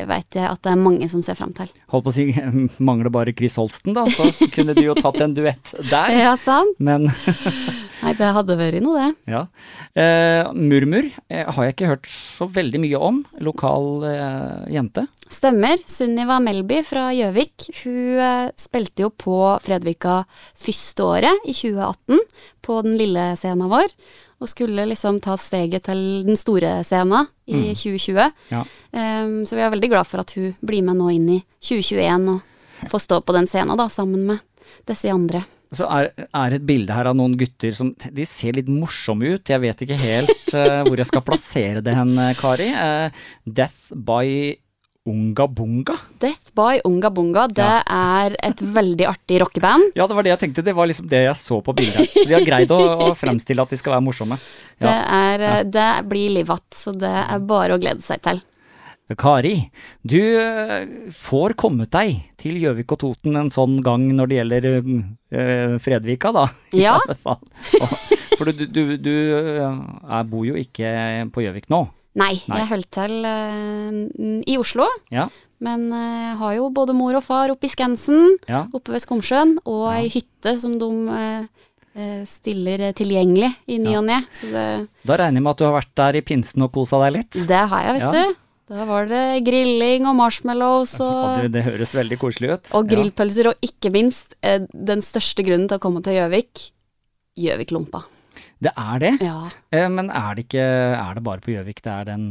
vet 0.07 0.35
jeg 0.37 0.47
at 0.47 0.61
det 0.63 0.71
er 0.71 0.79
mange 0.79 1.07
som 1.11 1.23
ser 1.23 1.35
fram 1.39 1.51
til. 1.57 1.67
Holdt 1.91 2.05
på 2.05 2.11
å 2.11 2.15
si, 2.15 2.27
mangler 2.89 3.11
bare 3.13 3.33
Chris 3.35 3.57
Holsten, 3.59 3.95
da, 3.97 4.05
så 4.11 4.29
kunne 4.53 4.75
de 4.77 4.85
jo 4.87 4.95
tatt 4.99 5.19
en 5.25 5.35
duett 5.35 5.73
der. 5.89 6.15
Ja, 6.29 6.35
sant? 6.39 6.75
Men 6.79 7.09
Nei, 7.99 8.13
det 8.15 8.29
hadde 8.35 8.55
vært 8.59 8.83
noe, 8.83 9.09
det. 9.09 9.33
Ja. 9.33 9.41
Eh, 9.99 10.49
Murmur 10.55 11.09
eh, 11.27 11.45
har 11.45 11.65
jeg 11.65 11.75
ikke 11.75 11.89
hørt 11.91 12.09
så 12.11 12.47
veldig 12.49 12.81
mye 12.83 13.01
om. 13.09 13.21
Lokal 13.43 14.05
eh, 14.07 14.69
jente. 14.75 15.05
Stemmer. 15.29 15.77
Sunniva 15.89 16.39
Melby 16.41 16.79
fra 16.87 17.09
Gjøvik. 17.13 17.67
Hun 17.83 18.21
eh, 18.23 18.47
spilte 18.59 19.05
jo 19.05 19.11
på 19.11 19.35
Fredvika 19.65 20.23
første 20.57 21.05
året, 21.05 21.45
i 21.45 21.53
2018, 21.53 22.23
på 22.65 22.79
den 22.87 22.97
lille 22.99 23.29
scenen 23.39 23.69
vår. 23.71 23.93
Og 24.39 24.47
skulle 24.47 24.87
liksom 24.87 25.19
ta 25.19 25.35
steget 25.35 25.89
til 25.89 26.23
den 26.23 26.39
store 26.39 26.77
scenen 26.87 27.27
i 27.51 27.73
2020. 27.75 28.29
Ja. 28.53 28.63
Em, 28.95 29.41
så 29.43 29.57
vi 29.57 29.65
er 29.65 29.73
veldig 29.73 29.89
glad 29.91 30.07
for 30.07 30.23
at 30.23 30.31
hun 30.37 30.53
blir 30.63 30.85
med 30.87 30.95
nå 30.95 31.09
inn 31.11 31.27
i 31.33 31.39
2021 31.59 32.29
og 32.37 32.87
får 32.87 33.03
stå 33.03 33.19
på 33.27 33.35
den 33.35 33.49
scenen 33.51 33.75
da, 33.75 33.89
sammen 33.91 34.23
med 34.29 34.69
disse 34.87 35.11
andre. 35.11 35.43
Så 35.75 35.85
er, 35.93 36.09
er 36.25 36.55
et 36.55 36.65
bilde 36.65 36.95
her 36.95 37.11
av 37.11 37.17
noen 37.17 37.35
gutter 37.37 37.75
som 37.77 37.91
De 37.93 38.25
ser 38.25 38.57
litt 38.57 38.69
morsomme 38.73 39.35
ut. 39.35 39.51
Jeg 39.51 39.61
vet 39.61 39.83
ikke 39.85 39.99
helt 40.01 40.55
uh, 40.55 40.81
hvor 40.87 40.97
jeg 40.97 41.09
skal 41.11 41.25
plassere 41.25 41.83
det 41.85 41.93
hen, 41.93 42.15
eh, 42.17 42.33
Kari. 42.39 42.71
Uh, 42.73 43.29
Death 43.45 43.93
by 43.93 44.57
Unga 45.09 45.47
Bunga? 45.47 45.95
Death 46.21 46.51
by 46.57 46.81
Unga 46.85 47.09
Bunga, 47.13 47.45
det 47.47 47.69
er 47.85 48.35
et 48.45 48.61
veldig 48.61 49.07
artig 49.09 49.39
rockeband. 49.41 49.93
Ja, 49.97 50.05
det 50.09 50.17
var 50.17 50.25
det 50.25 50.33
jeg 50.33 50.41
tenkte. 50.43 50.65
Det 50.65 50.75
var 50.77 50.89
liksom 50.89 51.07
det 51.09 51.23
jeg 51.23 51.37
så 51.39 51.61
på 51.65 51.73
bildet. 51.77 52.17
De 52.17 52.33
har 52.33 52.45
greid 52.45 52.73
å, 52.73 52.79
å 53.07 53.13
fremstille 53.17 53.63
at 53.63 53.73
de 53.73 53.79
skal 53.79 53.95
være 53.95 54.05
morsomme. 54.05 54.37
Det, 54.77 54.91
er, 54.91 55.45
ja. 55.45 55.55
det 55.65 55.89
blir 56.09 56.35
livat, 56.41 56.67
så 56.75 56.93
det 56.97 57.13
er 57.23 57.45
bare 57.49 57.77
å 57.77 57.81
glede 57.81 58.05
seg 58.05 58.21
til. 58.25 58.41
Kari, 59.17 59.55
du 60.05 60.19
eh, 60.21 61.09
får 61.15 61.55
kommet 61.57 61.89
deg 61.95 62.19
til 62.37 62.59
Gjøvik 62.61 62.91
og 62.93 62.99
Toten 63.01 63.35
en 63.39 63.49
sånn 63.49 63.79
gang 63.81 64.03
når 64.13 64.29
det 64.29 64.37
gjelder 64.37 64.67
eh, 64.77 65.77
Fredvika, 65.81 66.31
da. 66.35 66.43
Ja. 66.77 66.99
I 66.99 67.07
alle 67.07 67.15
fall. 67.17 67.39
For 68.37 68.51
du, 68.53 68.65
du, 68.69 68.81
du 69.01 69.13
eh, 69.35 69.79
er, 70.13 70.27
bor 70.29 70.45
jo 70.45 70.53
ikke 70.59 70.91
på 71.33 71.41
Gjøvik 71.47 71.69
nå. 71.73 71.87
Nei, 72.19 72.35
Nei. 72.49 72.57
jeg 72.61 72.69
holdt 72.71 72.89
til 72.95 73.25
eh, 73.29 74.43
i 74.49 74.57
Oslo, 74.61 74.85
Ja. 75.13 75.27
men 75.63 75.87
eh, 75.93 76.35
har 76.39 76.53
jo 76.57 76.69
både 76.73 76.93
mor 76.97 77.17
og 77.17 77.23
far 77.25 77.51
oppe 77.53 77.65
i 77.69 77.73
Skansen, 77.73 78.37
ja. 78.49 78.65
oppe 78.73 78.93
ved 78.93 79.01
Skomsjøen, 79.05 79.57
og 79.65 79.87
Ja. 79.89 79.97
ei 80.03 80.09
hytte 80.13 80.55
som 80.61 80.77
de 80.81 80.91
stiller 82.29 82.83
tilgjengelig 82.95 83.49
i 83.67 83.79
ny 83.81 83.91
Ja. 83.91 83.97
og 83.99 84.05
ne. 84.07 84.19
Da 85.03 85.17
regner 85.19 85.39
jeg 85.41 85.43
med 85.43 85.51
at 85.51 85.57
du 85.59 85.65
har 85.65 85.73
vært 85.81 85.89
der 85.99 86.19
i 86.19 86.21
pinsen 86.23 86.63
og 86.63 86.71
kosa 86.71 86.99
deg 87.03 87.15
litt? 87.17 87.39
det 87.49 87.63
har 87.73 87.81
jeg, 87.83 87.97
vet 87.99 88.13
du. 88.13 88.37
Da 88.69 88.83
var 88.85 89.07
det 89.09 89.21
grilling 89.47 90.05
og 90.05 90.13
marshmallows 90.19 90.91
Og 91.01 91.39
det, 91.39 91.47
det 91.55 91.63
høres 91.65 91.93
veldig 91.97 92.19
koselig 92.21 92.51
ut. 92.53 92.69
og 92.77 92.89
grillpølser, 92.91 93.49
og 93.49 93.65
ikke 93.65 93.89
minst 93.95 94.35
eh, 94.45 94.59
den 94.73 95.01
største 95.01 95.41
grunnen 95.47 95.65
til 95.71 95.79
å 95.79 95.81
komme 95.81 96.03
til 96.05 96.13
Gjøvik, 96.19 96.67
Gjøviklompa. 97.39 98.03
Ja. 98.05 98.15
Det 98.59 98.71
er 98.75 98.99
det, 98.99 99.11
Ja. 99.23 99.37
eh, 99.71 99.87
men 99.89 100.09
er 100.11 100.35
det 100.35 100.45
ikke 100.49 100.63
Er 100.99 101.13
det 101.15 101.23
bare 101.23 101.39
på 101.41 101.53
Gjøvik 101.55 101.81
det 101.81 101.91
er 101.93 102.03
den 102.11 102.25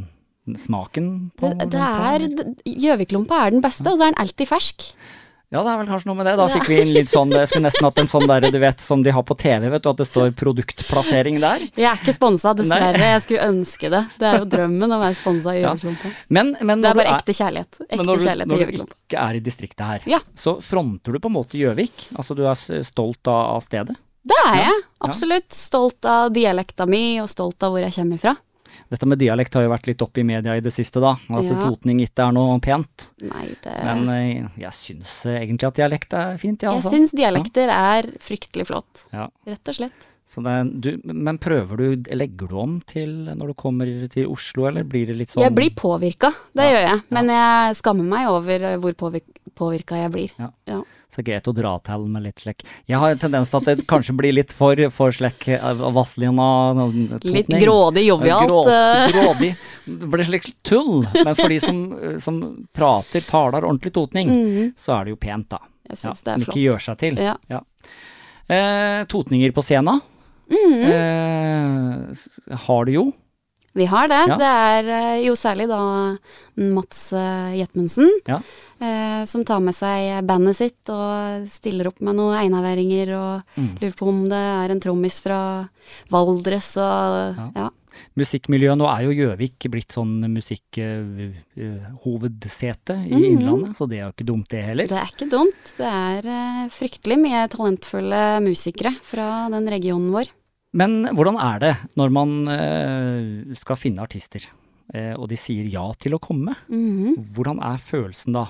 smaken 0.56 1.08
på 1.36 1.50
Det, 1.58 1.70
det 1.72 1.80
er? 1.80 2.26
Gjøviklompa 2.64 3.46
er 3.46 3.50
den 3.56 3.64
beste, 3.64 3.84
og 3.90 3.98
så 3.98 4.06
er 4.06 4.12
den 4.12 4.22
alltid 4.22 4.48
fersk. 4.48 4.92
Ja, 5.48 5.62
det 5.64 5.70
er 5.72 5.78
vel 5.80 5.86
kanskje 5.88 6.10
noe 6.10 6.18
med 6.18 6.26
det. 6.28 6.34
Da 6.36 6.46
fikk 6.52 6.66
vi 6.68 6.76
inn 6.82 6.90
litt 6.92 7.08
sånn 7.08 7.30
Jeg 7.32 7.48
skulle 7.48 7.64
nesten 7.64 7.86
hatt 7.86 7.98
en 8.02 8.10
sånn 8.10 8.26
der, 8.28 8.44
du 8.52 8.58
vet, 8.60 8.82
som 8.84 9.00
de 9.04 9.14
har 9.16 9.24
på 9.24 9.36
TV, 9.40 9.70
vet 9.72 9.84
du, 9.86 9.88
at 9.88 10.00
det 10.02 10.06
står 10.10 10.34
produktplassering 10.36 11.38
der. 11.40 11.64
Jeg 11.72 11.86
er 11.88 11.96
ikke 12.02 12.12
sponsa, 12.12 12.52
dessverre. 12.58 12.90
Nei. 12.98 13.12
Jeg 13.14 13.22
skulle 13.24 13.46
ønske 13.48 13.90
det. 13.94 14.02
Det 14.20 14.28
er 14.28 14.42
jo 14.42 14.48
drømmen 14.52 14.92
å 14.92 14.98
være 15.00 15.16
sponsa 15.16 15.54
i 15.56 15.62
Ja. 15.62 15.72
Men, 16.28 16.52
men 16.60 16.82
Det 16.84 16.90
når 16.90 16.90
er 16.90 17.00
bare 17.00 17.14
du 17.14 17.16
ekte 17.16 17.36
kjærlighet. 17.38 17.80
Men 17.80 17.88
Ekte 17.88 18.04
når 18.10 18.20
du, 18.20 18.26
kjærlighet 18.26 18.52
til 18.52 18.58
når 18.58 18.66
du 18.66 18.92
ikke 19.08 19.22
er 19.24 19.38
i 19.38 19.40
distriktet 19.40 19.86
her, 19.86 20.04
Ja. 20.12 20.20
så 20.36 20.58
fronter 20.60 21.16
du 21.16 21.18
på 21.18 21.32
en 21.32 21.36
måte 21.38 21.56
Gjøvik? 21.56 22.10
Altså 22.18 22.36
du 22.36 22.44
er 22.44 22.84
stolt 22.84 23.24
av, 23.32 23.56
av 23.56 23.64
stedet? 23.64 23.96
Det 24.28 24.36
er 24.50 24.58
jeg. 24.60 24.82
Absolutt. 25.00 25.48
Stolt 25.54 26.04
av 26.04 26.28
dialekta 26.34 26.84
mi, 26.86 27.20
og 27.22 27.30
stolt 27.32 27.62
av 27.64 27.72
hvor 27.72 27.80
jeg 27.80 27.94
kommer 27.96 28.20
ifra. 28.20 28.36
Dette 28.90 29.06
med 29.06 29.18
dialekt 29.18 29.54
har 29.54 29.62
jo 29.66 29.70
vært 29.72 29.86
litt 29.90 30.02
oppe 30.02 30.20
i 30.22 30.26
media 30.26 30.56
i 30.56 30.60
det 30.64 30.72
siste, 30.72 31.00
da. 31.00 31.12
At 31.30 31.44
Ja. 31.44 31.58
totning 31.62 32.00
ikke 32.00 32.28
er 32.28 32.32
noe 32.32 32.58
pent. 32.60 33.10
Nei, 33.20 33.46
det 33.62 33.74
Men 33.84 34.08
eh, 34.08 34.48
jeg 34.56 34.72
syns 34.72 35.26
eh, 35.26 35.40
egentlig 35.44 35.66
at 35.68 35.74
dialekt 35.74 36.12
er 36.14 36.36
fint, 36.38 36.62
ja, 36.62 36.70
Jeg 36.72 36.82
altså. 36.82 36.90
syns 36.94 37.12
dialekter 37.12 37.68
er 37.68 38.02
fryktelig 38.18 38.66
flott. 38.66 39.06
Ja. 39.12 39.28
Rett 39.46 39.68
og 39.68 39.74
slett. 39.74 39.92
Er- 40.36 40.68
du, 40.68 41.00
men 41.04 41.38
prøver 41.38 41.76
du, 41.78 42.02
legger 42.12 42.48
du 42.50 42.56
om 42.60 42.82
til 42.84 43.08
når 43.34 43.46
du 43.46 43.54
kommer 43.54 43.86
til 44.12 44.26
Oslo, 44.28 44.66
eller 44.68 44.84
blir 44.84 45.06
det 45.06 45.16
litt 45.16 45.30
sånn 45.32 45.40
Jeg 45.42 45.54
blir 45.56 45.70
påvirka, 45.72 46.28
det 46.54 46.66
Ja. 46.66 46.72
gjør 46.74 46.88
jeg. 46.90 47.02
Men 47.10 47.26
jeg 47.32 47.76
skammer 47.76 48.04
meg 48.04 48.28
over 48.28 48.76
hvor 48.76 48.92
påvirka 48.92 49.24
jeg 49.58 50.10
blir. 50.12 50.30
Ja. 50.38 50.50
Ja. 50.66 50.82
Så 51.10 51.22
greit 51.24 51.46
å 51.48 51.54
dra 51.56 51.78
til 51.80 52.04
med 52.08 52.22
litt 52.22 52.42
slekk. 52.44 52.62
Jeg 52.86 52.98
har 53.00 53.10
en 53.14 53.18
tendens 53.18 53.48
til 53.50 53.56
at 53.62 53.64
det 53.64 53.86
kanskje 53.88 54.14
blir 54.16 54.32
litt 54.36 54.52
for, 54.52 54.76
for 54.90 55.10
slekk 55.10 55.46
av 55.60 55.78
Vazelina 55.96 56.48
Litt 57.24 57.48
grådig, 57.48 58.04
jovialt. 58.08 58.48
Grå- 58.48 58.68
eh. 58.68 59.08
Grådig. 59.14 59.50
Det 59.86 60.10
blir 60.12 60.24
slik 60.28 60.50
tull. 60.62 61.06
Men 61.24 61.34
for 61.34 61.48
de 61.48 61.60
som, 61.60 61.80
som 62.20 62.66
prater, 62.76 63.20
taler 63.24 63.64
ordentlig 63.64 63.92
totning, 63.96 64.28
Mhm. 64.28 64.72
så 64.76 64.98
er 65.00 65.04
det 65.04 65.10
jo 65.16 65.16
pent, 65.16 65.48
da. 65.48 65.58
Jeg 65.88 65.98
Ja, 66.04 66.10
det 66.12 66.18
som 66.18 66.40
ikke 66.42 66.52
flott. 66.52 66.62
gjør 66.66 66.80
seg 66.84 66.98
til. 66.98 67.16
Ja. 67.16 67.60
Eh, 68.48 69.04
totninger 69.08 69.52
på 69.52 69.62
scenen 69.64 70.00
-hmm. 70.48 70.84
eh, 70.92 72.56
har 72.56 72.84
du 72.84 72.92
jo. 72.92 73.12
Vi 73.78 73.86
har 73.86 74.08
det. 74.10 74.18
Ja. 74.32 74.36
Det 74.40 74.48
er 74.50 74.88
eh, 74.98 75.20
jo 75.28 75.36
særlig 75.38 75.68
da 75.70 75.78
Mats 76.74 77.12
eh, 77.14 77.54
Jetmundsen, 77.60 78.10
Ja. 78.26 78.40
eh, 78.82 79.22
som 79.30 79.44
tar 79.46 79.60
med 79.62 79.74
seg 79.78 80.18
bandet 80.26 80.56
sitt 80.58 80.90
og 80.90 81.46
stiller 81.54 81.86
opp 81.92 82.00
med 82.02 82.18
noen 82.18 82.34
einaveringer 82.42 83.14
og 83.16 83.42
Mm. 83.58 83.74
lurer 83.80 83.94
på 83.98 84.06
om 84.10 84.24
det 84.28 84.38
er 84.38 84.70
en 84.74 84.80
trommis 84.80 85.20
fra 85.22 85.38
Valdres 86.10 86.74
og 86.76 87.36
Ja. 87.38 87.50
ja. 87.54 87.68
Musikkmiljøet, 88.14 88.78
nå 88.78 88.86
er 88.86 89.00
jo 89.08 89.14
Gjøvik 89.16 89.58
blitt 89.72 89.90
sånn 89.90 90.20
musikkhovedsete 90.30 92.94
i 93.08 93.14
Mhm. 93.14 93.24
Innlandet, 93.24 93.76
så 93.76 93.86
det 93.88 93.98
er 93.98 94.04
jo 94.06 94.12
ikke 94.12 94.24
dumt 94.26 94.48
det 94.48 94.62
heller. 94.64 94.86
Det 94.86 94.96
er 94.98 95.06
ikke 95.10 95.28
dumt. 95.30 95.74
Det 95.76 95.86
er 95.86 96.26
uh, 96.26 96.68
fryktelig 96.68 97.18
mye 97.18 97.48
talentfulle 97.48 98.40
musikere 98.42 98.94
fra 99.02 99.48
den 99.50 99.66
regionen 99.68 100.10
vår. 100.12 100.26
Men 100.76 101.06
hvordan 101.16 101.38
er 101.40 101.58
det 101.62 101.74
når 101.96 102.10
man 102.12 102.32
eh, 102.52 103.54
skal 103.56 103.76
finne 103.80 104.02
artister, 104.04 104.44
eh, 104.92 105.14
og 105.16 105.28
de 105.30 105.36
sier 105.40 105.64
ja 105.72 105.86
til 106.00 106.16
å 106.18 106.20
komme? 106.20 106.54
Mhm. 106.68 107.16
Hvordan 107.36 107.62
er 107.64 107.78
følelsen 107.80 108.36
da? 108.36 108.46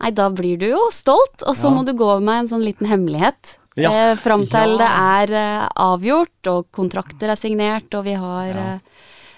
Nei, 0.00 0.10
da 0.16 0.30
blir 0.32 0.56
du 0.60 0.66
jo 0.70 0.86
stolt, 0.92 1.42
og 1.44 1.54
så 1.56 1.68
Ja. 1.68 1.74
må 1.76 1.84
du 1.84 1.92
gå 1.92 2.20
med 2.22 2.38
en 2.46 2.48
sånn 2.48 2.64
liten 2.64 2.86
hemmelighet. 2.88 3.56
Ja. 3.76 3.90
Eh, 3.92 4.14
Fram 4.16 4.46
til 4.48 4.78
Ja. 4.78 4.78
det 4.80 4.88
er 5.32 5.36
eh, 5.36 5.68
avgjort, 5.76 6.46
og 6.48 6.72
kontrakter 6.72 7.28
er 7.30 7.36
signert, 7.36 7.92
og 7.94 8.04
vi 8.04 8.14
har 8.14 8.46
Ja. 8.48 8.78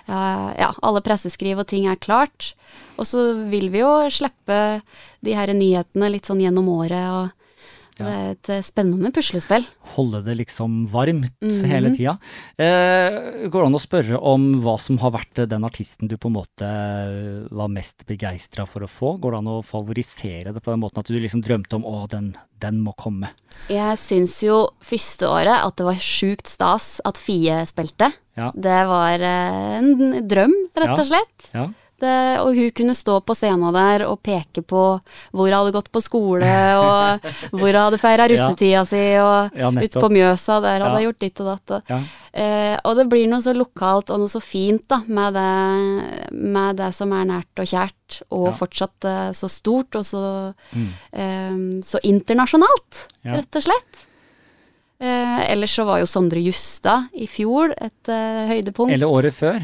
ja, 0.09 0.55
ja, 0.59 0.73
alle 0.83 1.01
presseskriv 1.01 1.59
og 1.59 1.67
ting 1.67 1.87
er 1.87 1.97
klart. 1.97 2.55
Og 2.99 3.05
så 3.07 3.49
vil 3.51 3.69
vi 3.71 3.79
jo 3.81 4.09
slippe 4.11 4.83
de 5.23 5.33
her 5.35 5.47
nyhetene 5.49 6.11
litt 6.11 6.25
sånn 6.27 6.41
gjennom 6.41 6.69
året, 6.69 7.11
og 7.11 7.33
Ja. 7.99 8.05
det 8.07 8.13
er 8.13 8.31
et 8.33 8.49
eh, 8.55 8.63
spennende 8.65 9.11
puslespill. 9.13 9.67
Holde 9.97 10.23
det 10.25 10.37
liksom 10.39 10.87
varmt 10.91 11.33
Mhm. 11.43 11.65
hele 11.69 11.91
tida. 11.95 12.15
Eh, 12.59 13.49
går 13.53 13.61
det 13.63 13.67
an 13.69 13.77
å 13.79 13.83
spørre 13.83 14.19
om 14.23 14.47
hva 14.63 14.79
som 14.81 14.99
har 15.03 15.11
vært 15.13 15.43
den 15.49 15.63
artisten 15.69 16.09
du 16.09 16.17
på 16.17 16.31
en 16.31 16.37
måte 16.39 16.71
var 17.53 17.69
mest 17.69 18.07
begeistra 18.09 18.67
for 18.67 18.81
å 18.87 18.89
få? 18.91 19.15
Går 19.21 19.35
det 19.35 19.39
an 19.43 19.51
å 19.53 19.59
favorisere 19.67 20.53
det 20.55 20.63
på 20.63 20.73
den 20.73 20.81
måten 20.81 20.99
at 21.03 21.07
du 21.11 21.19
liksom 21.19 21.43
drømte 21.45 21.77
om 21.79 21.85
å, 21.89 22.09
den, 22.09 22.33
den 22.63 22.81
må 22.85 22.95
komme? 22.97 23.31
Jeg 23.69 23.99
syns 24.01 24.39
jo 24.43 24.63
første 24.83 25.29
året 25.29 25.61
at 25.63 25.77
det 25.77 25.85
var 25.87 26.01
sjukt 26.01 26.49
stas 26.51 27.01
at 27.05 27.19
Fie 27.21 27.61
spilte. 27.69 28.13
Ja. 28.39 28.51
Det 28.57 28.81
var 28.89 29.21
eh, 29.21 29.79
en 29.79 30.27
drøm, 30.29 30.55
rett 30.75 30.97
og 30.99 31.07
slett. 31.07 31.51
Ja. 31.53 31.69
Det, 32.03 32.41
og 32.43 32.57
hun 32.59 32.71
kunne 32.75 32.95
stå 32.99 33.21
på 33.23 33.35
scenen 33.39 33.73
der 33.77 34.03
og 34.09 34.19
peke 34.27 34.63
på 34.67 34.81
hvor 35.31 35.47
hun 35.47 35.53
hadde 35.55 35.73
gått 35.77 35.91
på 35.95 36.03
skole, 36.03 36.49
og 36.83 37.29
hvor 37.53 37.69
hun 37.71 37.79
hadde 37.79 38.01
feira 38.03 38.27
russetida 38.33 38.83
si, 38.89 39.03
og 39.23 39.55
Ja, 39.55 39.71
ute 39.71 40.03
på 40.03 40.11
Mjøsa, 40.11 40.57
der 40.65 40.83
hadde 40.83 40.99
Ja. 40.99 41.05
gjort 41.07 41.21
ditt 41.23 41.41
og 41.45 41.47
datt. 41.53 41.71
Og, 41.77 41.83
Ja. 41.95 42.01
eh, 42.35 42.77
og 42.85 42.97
det 42.99 43.09
blir 43.13 43.29
noe 43.31 43.41
så 43.45 43.55
lokalt 43.55 44.11
og 44.11 44.19
noe 44.19 44.29
så 44.33 44.43
fint 44.43 44.83
da, 44.91 44.99
med 45.07 45.35
det, 45.39 46.33
med 46.33 46.77
det 46.83 46.91
som 46.99 47.13
er 47.13 47.25
nært 47.31 47.63
og 47.63 47.71
kjært, 47.71 48.23
og 48.31 48.47
Ja. 48.51 48.57
fortsatt 48.59 49.05
eh, 49.05 49.31
så 49.33 49.49
stort 49.49 49.95
og 49.95 50.05
så, 50.05 50.55
Mm. 50.75 50.89
eh, 51.13 51.83
så 51.87 52.01
internasjonalt, 52.03 53.07
Ja. 53.25 53.37
rett 53.39 53.55
og 53.57 53.63
slett. 53.63 54.07
Eh, 55.03 55.51
ellers 55.53 55.73
så 55.75 55.85
var 55.85 55.99
jo 55.99 56.07
Sondre 56.07 56.39
Justad 56.43 57.09
i 57.15 57.27
fjor 57.27 57.73
et 57.77 58.09
eh, 58.09 58.47
høydepunkt. 58.51 58.93
Eller 58.93 59.07
året 59.11 59.33
før. 59.35 59.61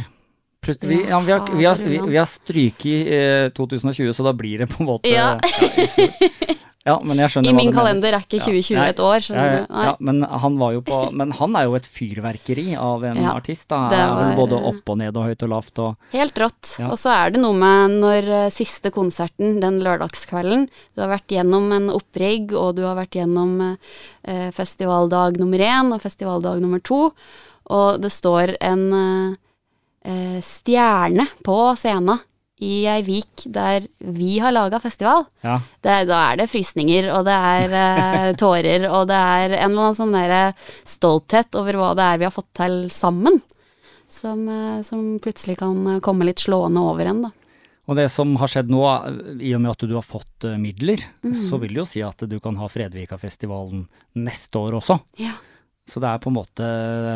Plut- 0.68 0.84
vi, 0.84 1.00
Ja, 1.08 1.18
vi, 1.24 1.32
har, 1.32 1.48
vi, 1.48 1.64
har, 1.64 1.80
vi, 1.80 1.98
vi 2.12 2.20
har 2.20 2.28
stryket 2.28 3.12
eh, 3.18 3.50
2020, 3.56 4.12
så 4.12 4.26
da 4.28 4.34
blir 4.36 4.64
det 4.64 4.68
på 4.72 4.82
en 4.84 4.90
måte 4.92 5.08
Ja. 5.08 5.32
ja 6.88 6.96
I 7.44 7.52
min 7.52 7.72
kalender 7.74 8.14
er 8.16 8.22
ikke 8.22 8.38
2020 8.40 8.76
Nei. 8.78 8.86
et 8.92 9.00
år, 9.02 9.16
Ja, 9.18 9.22
skjønner 9.24 9.48
ja, 9.48 9.64
du. 9.64 9.74
Ja, 9.88 9.94
men 10.00 10.22
han 10.22 10.58
på 10.86 10.98
Men 11.12 11.32
han 11.36 11.56
er 11.58 11.66
jo 11.68 11.74
et 11.76 11.88
fyrverkeri 11.88 12.76
av 12.78 13.04
en 13.04 13.18
artist. 13.32 13.68
Da. 13.68 13.80
det 13.92 13.98
var- 13.98 14.36
både 14.38 14.60
opp 14.70 14.92
og 14.94 14.98
ned 15.00 15.16
og 15.16 15.26
høyt 15.28 15.42
og 15.44 15.52
lavt 15.52 15.82
og 15.84 15.96
Helt 16.12 16.38
rått. 16.38 16.76
Og 16.88 16.96
så 17.00 17.12
er 17.12 17.34
det 17.34 17.42
noe 17.42 17.56
med 17.56 17.98
når 18.04 18.30
eh, 18.44 18.50
siste 18.54 18.92
konserten 18.94 19.60
den 19.60 19.80
lørdagskvelden 19.84 20.68
Du 20.94 21.02
har 21.02 21.12
vært 21.12 21.28
gjennom 21.36 21.70
en 21.72 21.90
opprigg, 21.90 22.52
og 22.52 22.76
du 22.76 22.84
har 22.86 22.96
vært 22.96 23.18
gjennom 23.20 23.76
eh, 24.24 24.48
festivaldag 24.52 25.38
nummer 25.40 25.58
én 25.58 25.92
og 25.92 26.00
festivaldag 26.04 26.60
nummer 26.62 26.80
to. 26.80 27.12
Og 27.68 28.00
det 28.00 28.12
står 28.14 28.56
en 28.64 28.86
eh, 28.96 29.36
stjerne 30.44 31.26
på 31.46 31.56
scenen 31.78 32.18
i 32.58 32.80
ei 32.90 33.02
vik 33.06 33.44
der 33.54 33.84
vi 34.02 34.38
har 34.42 34.50
laga 34.50 34.80
festival. 34.82 35.24
Ja. 35.46 35.60
Det, 35.84 35.92
da 36.10 36.16
er 36.32 36.40
det 36.40 36.48
frysninger, 36.50 37.06
og 37.14 37.22
det 37.28 37.36
er 37.36 37.74
eh, 37.82 38.32
tårer, 38.40 38.88
og 38.90 39.04
det 39.10 39.14
er 39.18 39.54
en 39.60 39.70
eller 39.70 39.84
annen 39.92 39.98
sånn 39.98 40.16
der 40.16 40.56
stolthet 40.88 41.54
over 41.60 41.78
hva 41.78 41.92
det 41.94 42.06
er 42.08 42.18
vi 42.18 42.26
har 42.26 42.34
fått 42.34 42.50
til 42.58 42.80
sammen. 42.90 43.38
Som, 44.10 44.46
eh, 44.48 44.80
som 44.88 45.04
plutselig 45.22 45.58
kan 45.60 45.84
eh, 45.94 46.00
komme 46.02 46.26
litt 46.26 46.40
slående 46.42 46.80
over 46.82 47.06
en, 47.12 47.22
da. 47.28 47.32
Og 47.88 47.96
det 47.96 48.08
som 48.12 48.34
har 48.40 48.50
skjedd 48.52 48.68
nå, 48.72 48.80
i 49.40 49.54
og 49.56 49.62
med 49.64 49.70
at 49.76 49.84
du 49.88 49.94
har 49.94 50.04
fått 50.04 50.44
eh, 50.48 50.58
midler, 50.60 51.04
Mm. 51.22 51.34
så 51.34 51.58
vil 51.62 51.74
det 51.76 51.80
jo 51.84 51.86
si 51.94 52.02
at 52.04 52.26
du 52.26 52.38
kan 52.40 52.56
ha 52.58 52.66
Fredvika-festivalen 52.70 53.86
neste 54.18 54.58
år 54.60 54.76
også. 54.80 54.98
Ja. 55.20 55.34
Så 55.88 56.00
det 56.04 56.08
er 56.10 56.20
på 56.20 56.28
en 56.28 56.36
måte 56.36 56.66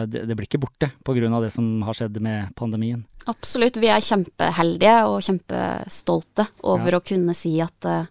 Det, 0.09 0.23
det 0.29 0.35
blir 0.38 0.47
ikke 0.49 0.62
borte 0.62 0.88
av 1.05 1.43
det 1.45 1.50
som 1.52 1.83
har 1.85 1.93
skjedd 1.99 2.17
med 2.25 2.55
pandemien. 2.57 3.05
Absolutt. 3.29 3.76
Vi 3.76 3.91
er 3.93 4.00
kjempeheldige 4.00 4.97
og 5.07 5.21
kjempestolte 5.23 6.49
over 6.64 6.97
å 6.97 7.05
kunne 7.05 7.35
si 7.37 7.59
at 7.61 7.85
eh, 7.85 8.07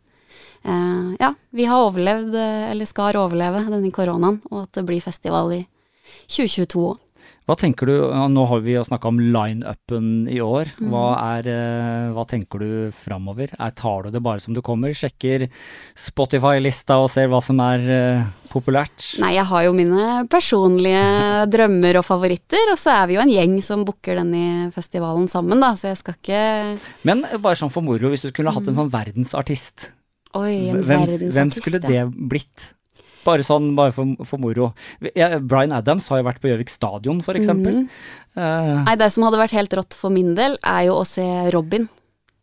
ja, 1.20 1.34
vi 1.51 1.65
har 1.65 1.88
overlevd, 1.89 2.36
eh, 2.38 2.72
eller 2.72 2.86
skal 2.86 3.18
overleve, 3.18 3.65
denne 3.68 3.91
koronaen, 3.91 4.41
og 4.51 4.68
at 4.68 4.77
det 4.77 4.86
blir 4.88 5.01
festival 5.01 5.51
i 5.58 5.63
2022 6.30 6.86
òg. 6.91 7.00
Hva 7.50 7.56
tenker 7.58 7.89
du, 7.89 7.96
Nå 8.32 8.44
har 8.48 8.60
vi 8.63 8.75
snakka 8.86 9.10
om 9.10 9.18
line-upen 9.20 10.30
i 10.30 10.38
år. 10.39 10.70
Hva, 10.77 11.18
Mm. 11.18 11.48
er, 11.50 12.13
hva 12.13 12.24
tenker 12.30 12.60
du 12.62 12.91
framover? 12.94 13.50
Er- 13.60 13.72
Tar 13.75 14.03
du 14.03 14.12
det 14.12 14.22
bare 14.22 14.39
som 14.39 14.53
du 14.53 14.62
kommer? 14.62 14.94
Sjekker 14.94 15.50
Spotify-lista 15.96 17.01
og 17.01 17.10
ser 17.10 17.27
hva 17.27 17.41
som 17.44 17.60
er 17.60 17.82
populært? 18.51 19.05
Nei, 19.24 19.31
jeg 19.38 19.46
har 19.50 19.63
jo 19.65 19.72
mine 19.77 20.27
personlige 20.31 21.48
drømmer 21.51 21.98
og 22.01 22.05
favoritter, 22.08 22.72
og 22.74 22.77
så 22.81 22.93
er 23.01 23.08
vi 23.10 23.15
jo 23.17 23.24
en 23.24 23.31
gjeng 23.34 23.55
som 23.65 23.86
booker 23.88 24.20
denne 24.22 24.70
festivalen 24.75 25.29
sammen, 25.31 25.60
da, 25.63 25.72
så 25.79 25.89
jeg 25.91 26.01
skal 26.01 26.17
ikke 26.20 26.43
Men 27.08 27.24
bare 27.41 27.55
sånn 27.60 27.72
for 27.74 27.81
moro, 27.86 28.12
hvis 28.12 28.22
du 28.27 28.29
skulle 28.34 28.53
hatt 28.53 28.67
en 28.67 28.77
sånn 28.77 28.91
verdensartist, 28.93 29.91
Oi, 30.36 30.70
en 30.70 30.84
hvem, 30.84 30.86
verdensartist. 31.08 31.34
hvem 31.36 31.51
skulle 31.55 31.81
det 31.84 32.03
blitt? 32.31 32.70
Bare 33.24 33.43
sånn, 33.46 33.75
bare 33.77 33.91
for, 33.93 34.15
for 34.25 34.41
moro. 34.41 34.72
Ja, 35.13 35.36
Bryan 35.38 35.75
Adams 35.77 36.08
har 36.10 36.17
jo 36.22 36.25
vært 36.25 36.39
på 36.41 36.50
Gjøvik 36.50 36.72
stadion, 36.74 37.20
eksempel. 37.22 37.84
Mhm. 37.84 37.89
Eh, 38.34 38.84
Nei, 38.88 38.96
det 38.98 39.12
som 39.13 39.27
hadde 39.27 39.38
vært 39.38 39.53
helt 39.53 39.74
rått 39.77 39.93
for 39.93 40.10
min 40.10 40.34
del, 40.34 40.55
er 40.65 40.88
jo 40.88 40.96
å 41.01 41.05
se 41.05 41.22
Robin. 41.53 41.86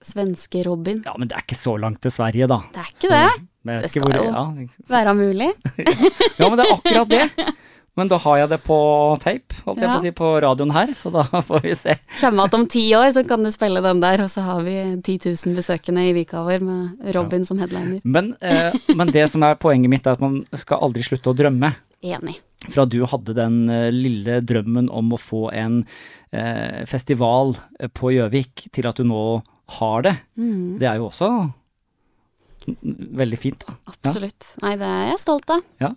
Svenske 0.04 0.62
Robin. 0.64 1.02
ja, 1.04 1.12
men 1.18 1.26
det 1.26 1.34
er 1.34 1.42
ikke 1.42 1.58
så 1.58 1.74
langt 1.82 1.98
til 2.04 2.12
Sverige, 2.14 2.46
da. 2.46 2.60
Det 2.72 2.78
er 2.84 2.92
ikke 2.92 3.08
Så- 3.08 3.10
det. 3.10 3.47
Men 3.64 3.82
Det 3.82 3.90
ikke 3.90 4.02
hvor- 4.04 4.12
skal 4.12 4.24
jo 4.24 4.32
ja, 4.32 4.66
Være 4.88 5.14
mulig. 5.14 5.50
Ja, 6.38 6.48
men 6.48 6.56
det 6.60 6.66
er 6.66 6.74
akkurat 6.76 7.08
det. 7.08 7.54
Men 7.98 8.06
da 8.06 8.14
har 8.22 8.36
jeg 8.38 8.48
det 8.52 8.60
på 8.62 8.76
tape, 9.18 9.56
holdt 9.66 9.80
jeg 9.82 9.88
Ja. 9.88 9.94
på 9.94 9.98
å 9.98 10.02
si, 10.04 10.10
på 10.14 10.28
radioen 10.44 10.70
her, 10.70 10.86
så 10.94 11.10
da 11.10 11.24
får 11.48 11.62
vi 11.64 11.72
se. 11.74 11.96
Kommer 12.20 12.44
at 12.46 12.54
om 12.54 12.66
ti 12.70 12.84
år, 12.94 13.08
så 13.10 13.24
kan 13.26 13.42
du 13.42 13.50
spille 13.50 13.82
den 13.82 13.98
der, 14.04 14.22
og 14.22 14.30
så 14.30 14.44
har 14.46 14.62
vi 14.62 14.76
10 15.02 15.16
000 15.34 15.56
besøkende 15.58 16.04
i 16.06 16.12
Vika 16.14 16.44
vår 16.46 16.62
med 16.62 17.10
Robin 17.16 17.44
som 17.44 17.58
headliner. 17.58 17.98
Men, 18.04 18.36
eh, 18.40 18.70
men 18.94 19.10
det 19.10 19.26
som 19.32 19.42
er 19.42 19.58
poenget 19.58 19.90
mitt, 19.90 20.06
er 20.06 20.14
at 20.14 20.22
man 20.22 20.44
skal 20.54 20.78
aldri 20.86 21.02
slutte 21.02 21.32
å 21.32 21.34
drømme. 21.34 21.72
Enig. 22.06 22.36
Fra 22.70 22.84
du 22.86 23.00
hadde 23.10 23.34
den 23.34 23.64
eh, 23.68 23.90
lille 23.90 24.38
drømmen 24.46 24.86
om 24.94 25.10
å 25.10 25.18
få 25.18 25.48
en 25.52 25.80
eh, 26.30 26.84
festival 26.86 27.56
eh, 27.80 27.88
på 27.90 28.12
Gjøvik, 28.14 28.68
til 28.70 28.86
at 28.86 28.94
du 29.02 29.02
nå 29.10 29.42
har 29.80 30.02
det. 30.06 30.14
Mm, 30.38 30.78
Det 30.78 30.86
er 30.86 31.02
jo 31.02 31.08
også 31.10 31.32
veldig 33.22 33.38
fint, 33.40 33.64
da. 33.66 33.76
absolutt. 33.92 34.52
Nei, 34.64 34.74
det 34.80 34.88
er 34.88 35.10
jeg 35.12 35.22
stolt 35.24 35.50
av. 35.54 35.64
Ja. 35.82 35.92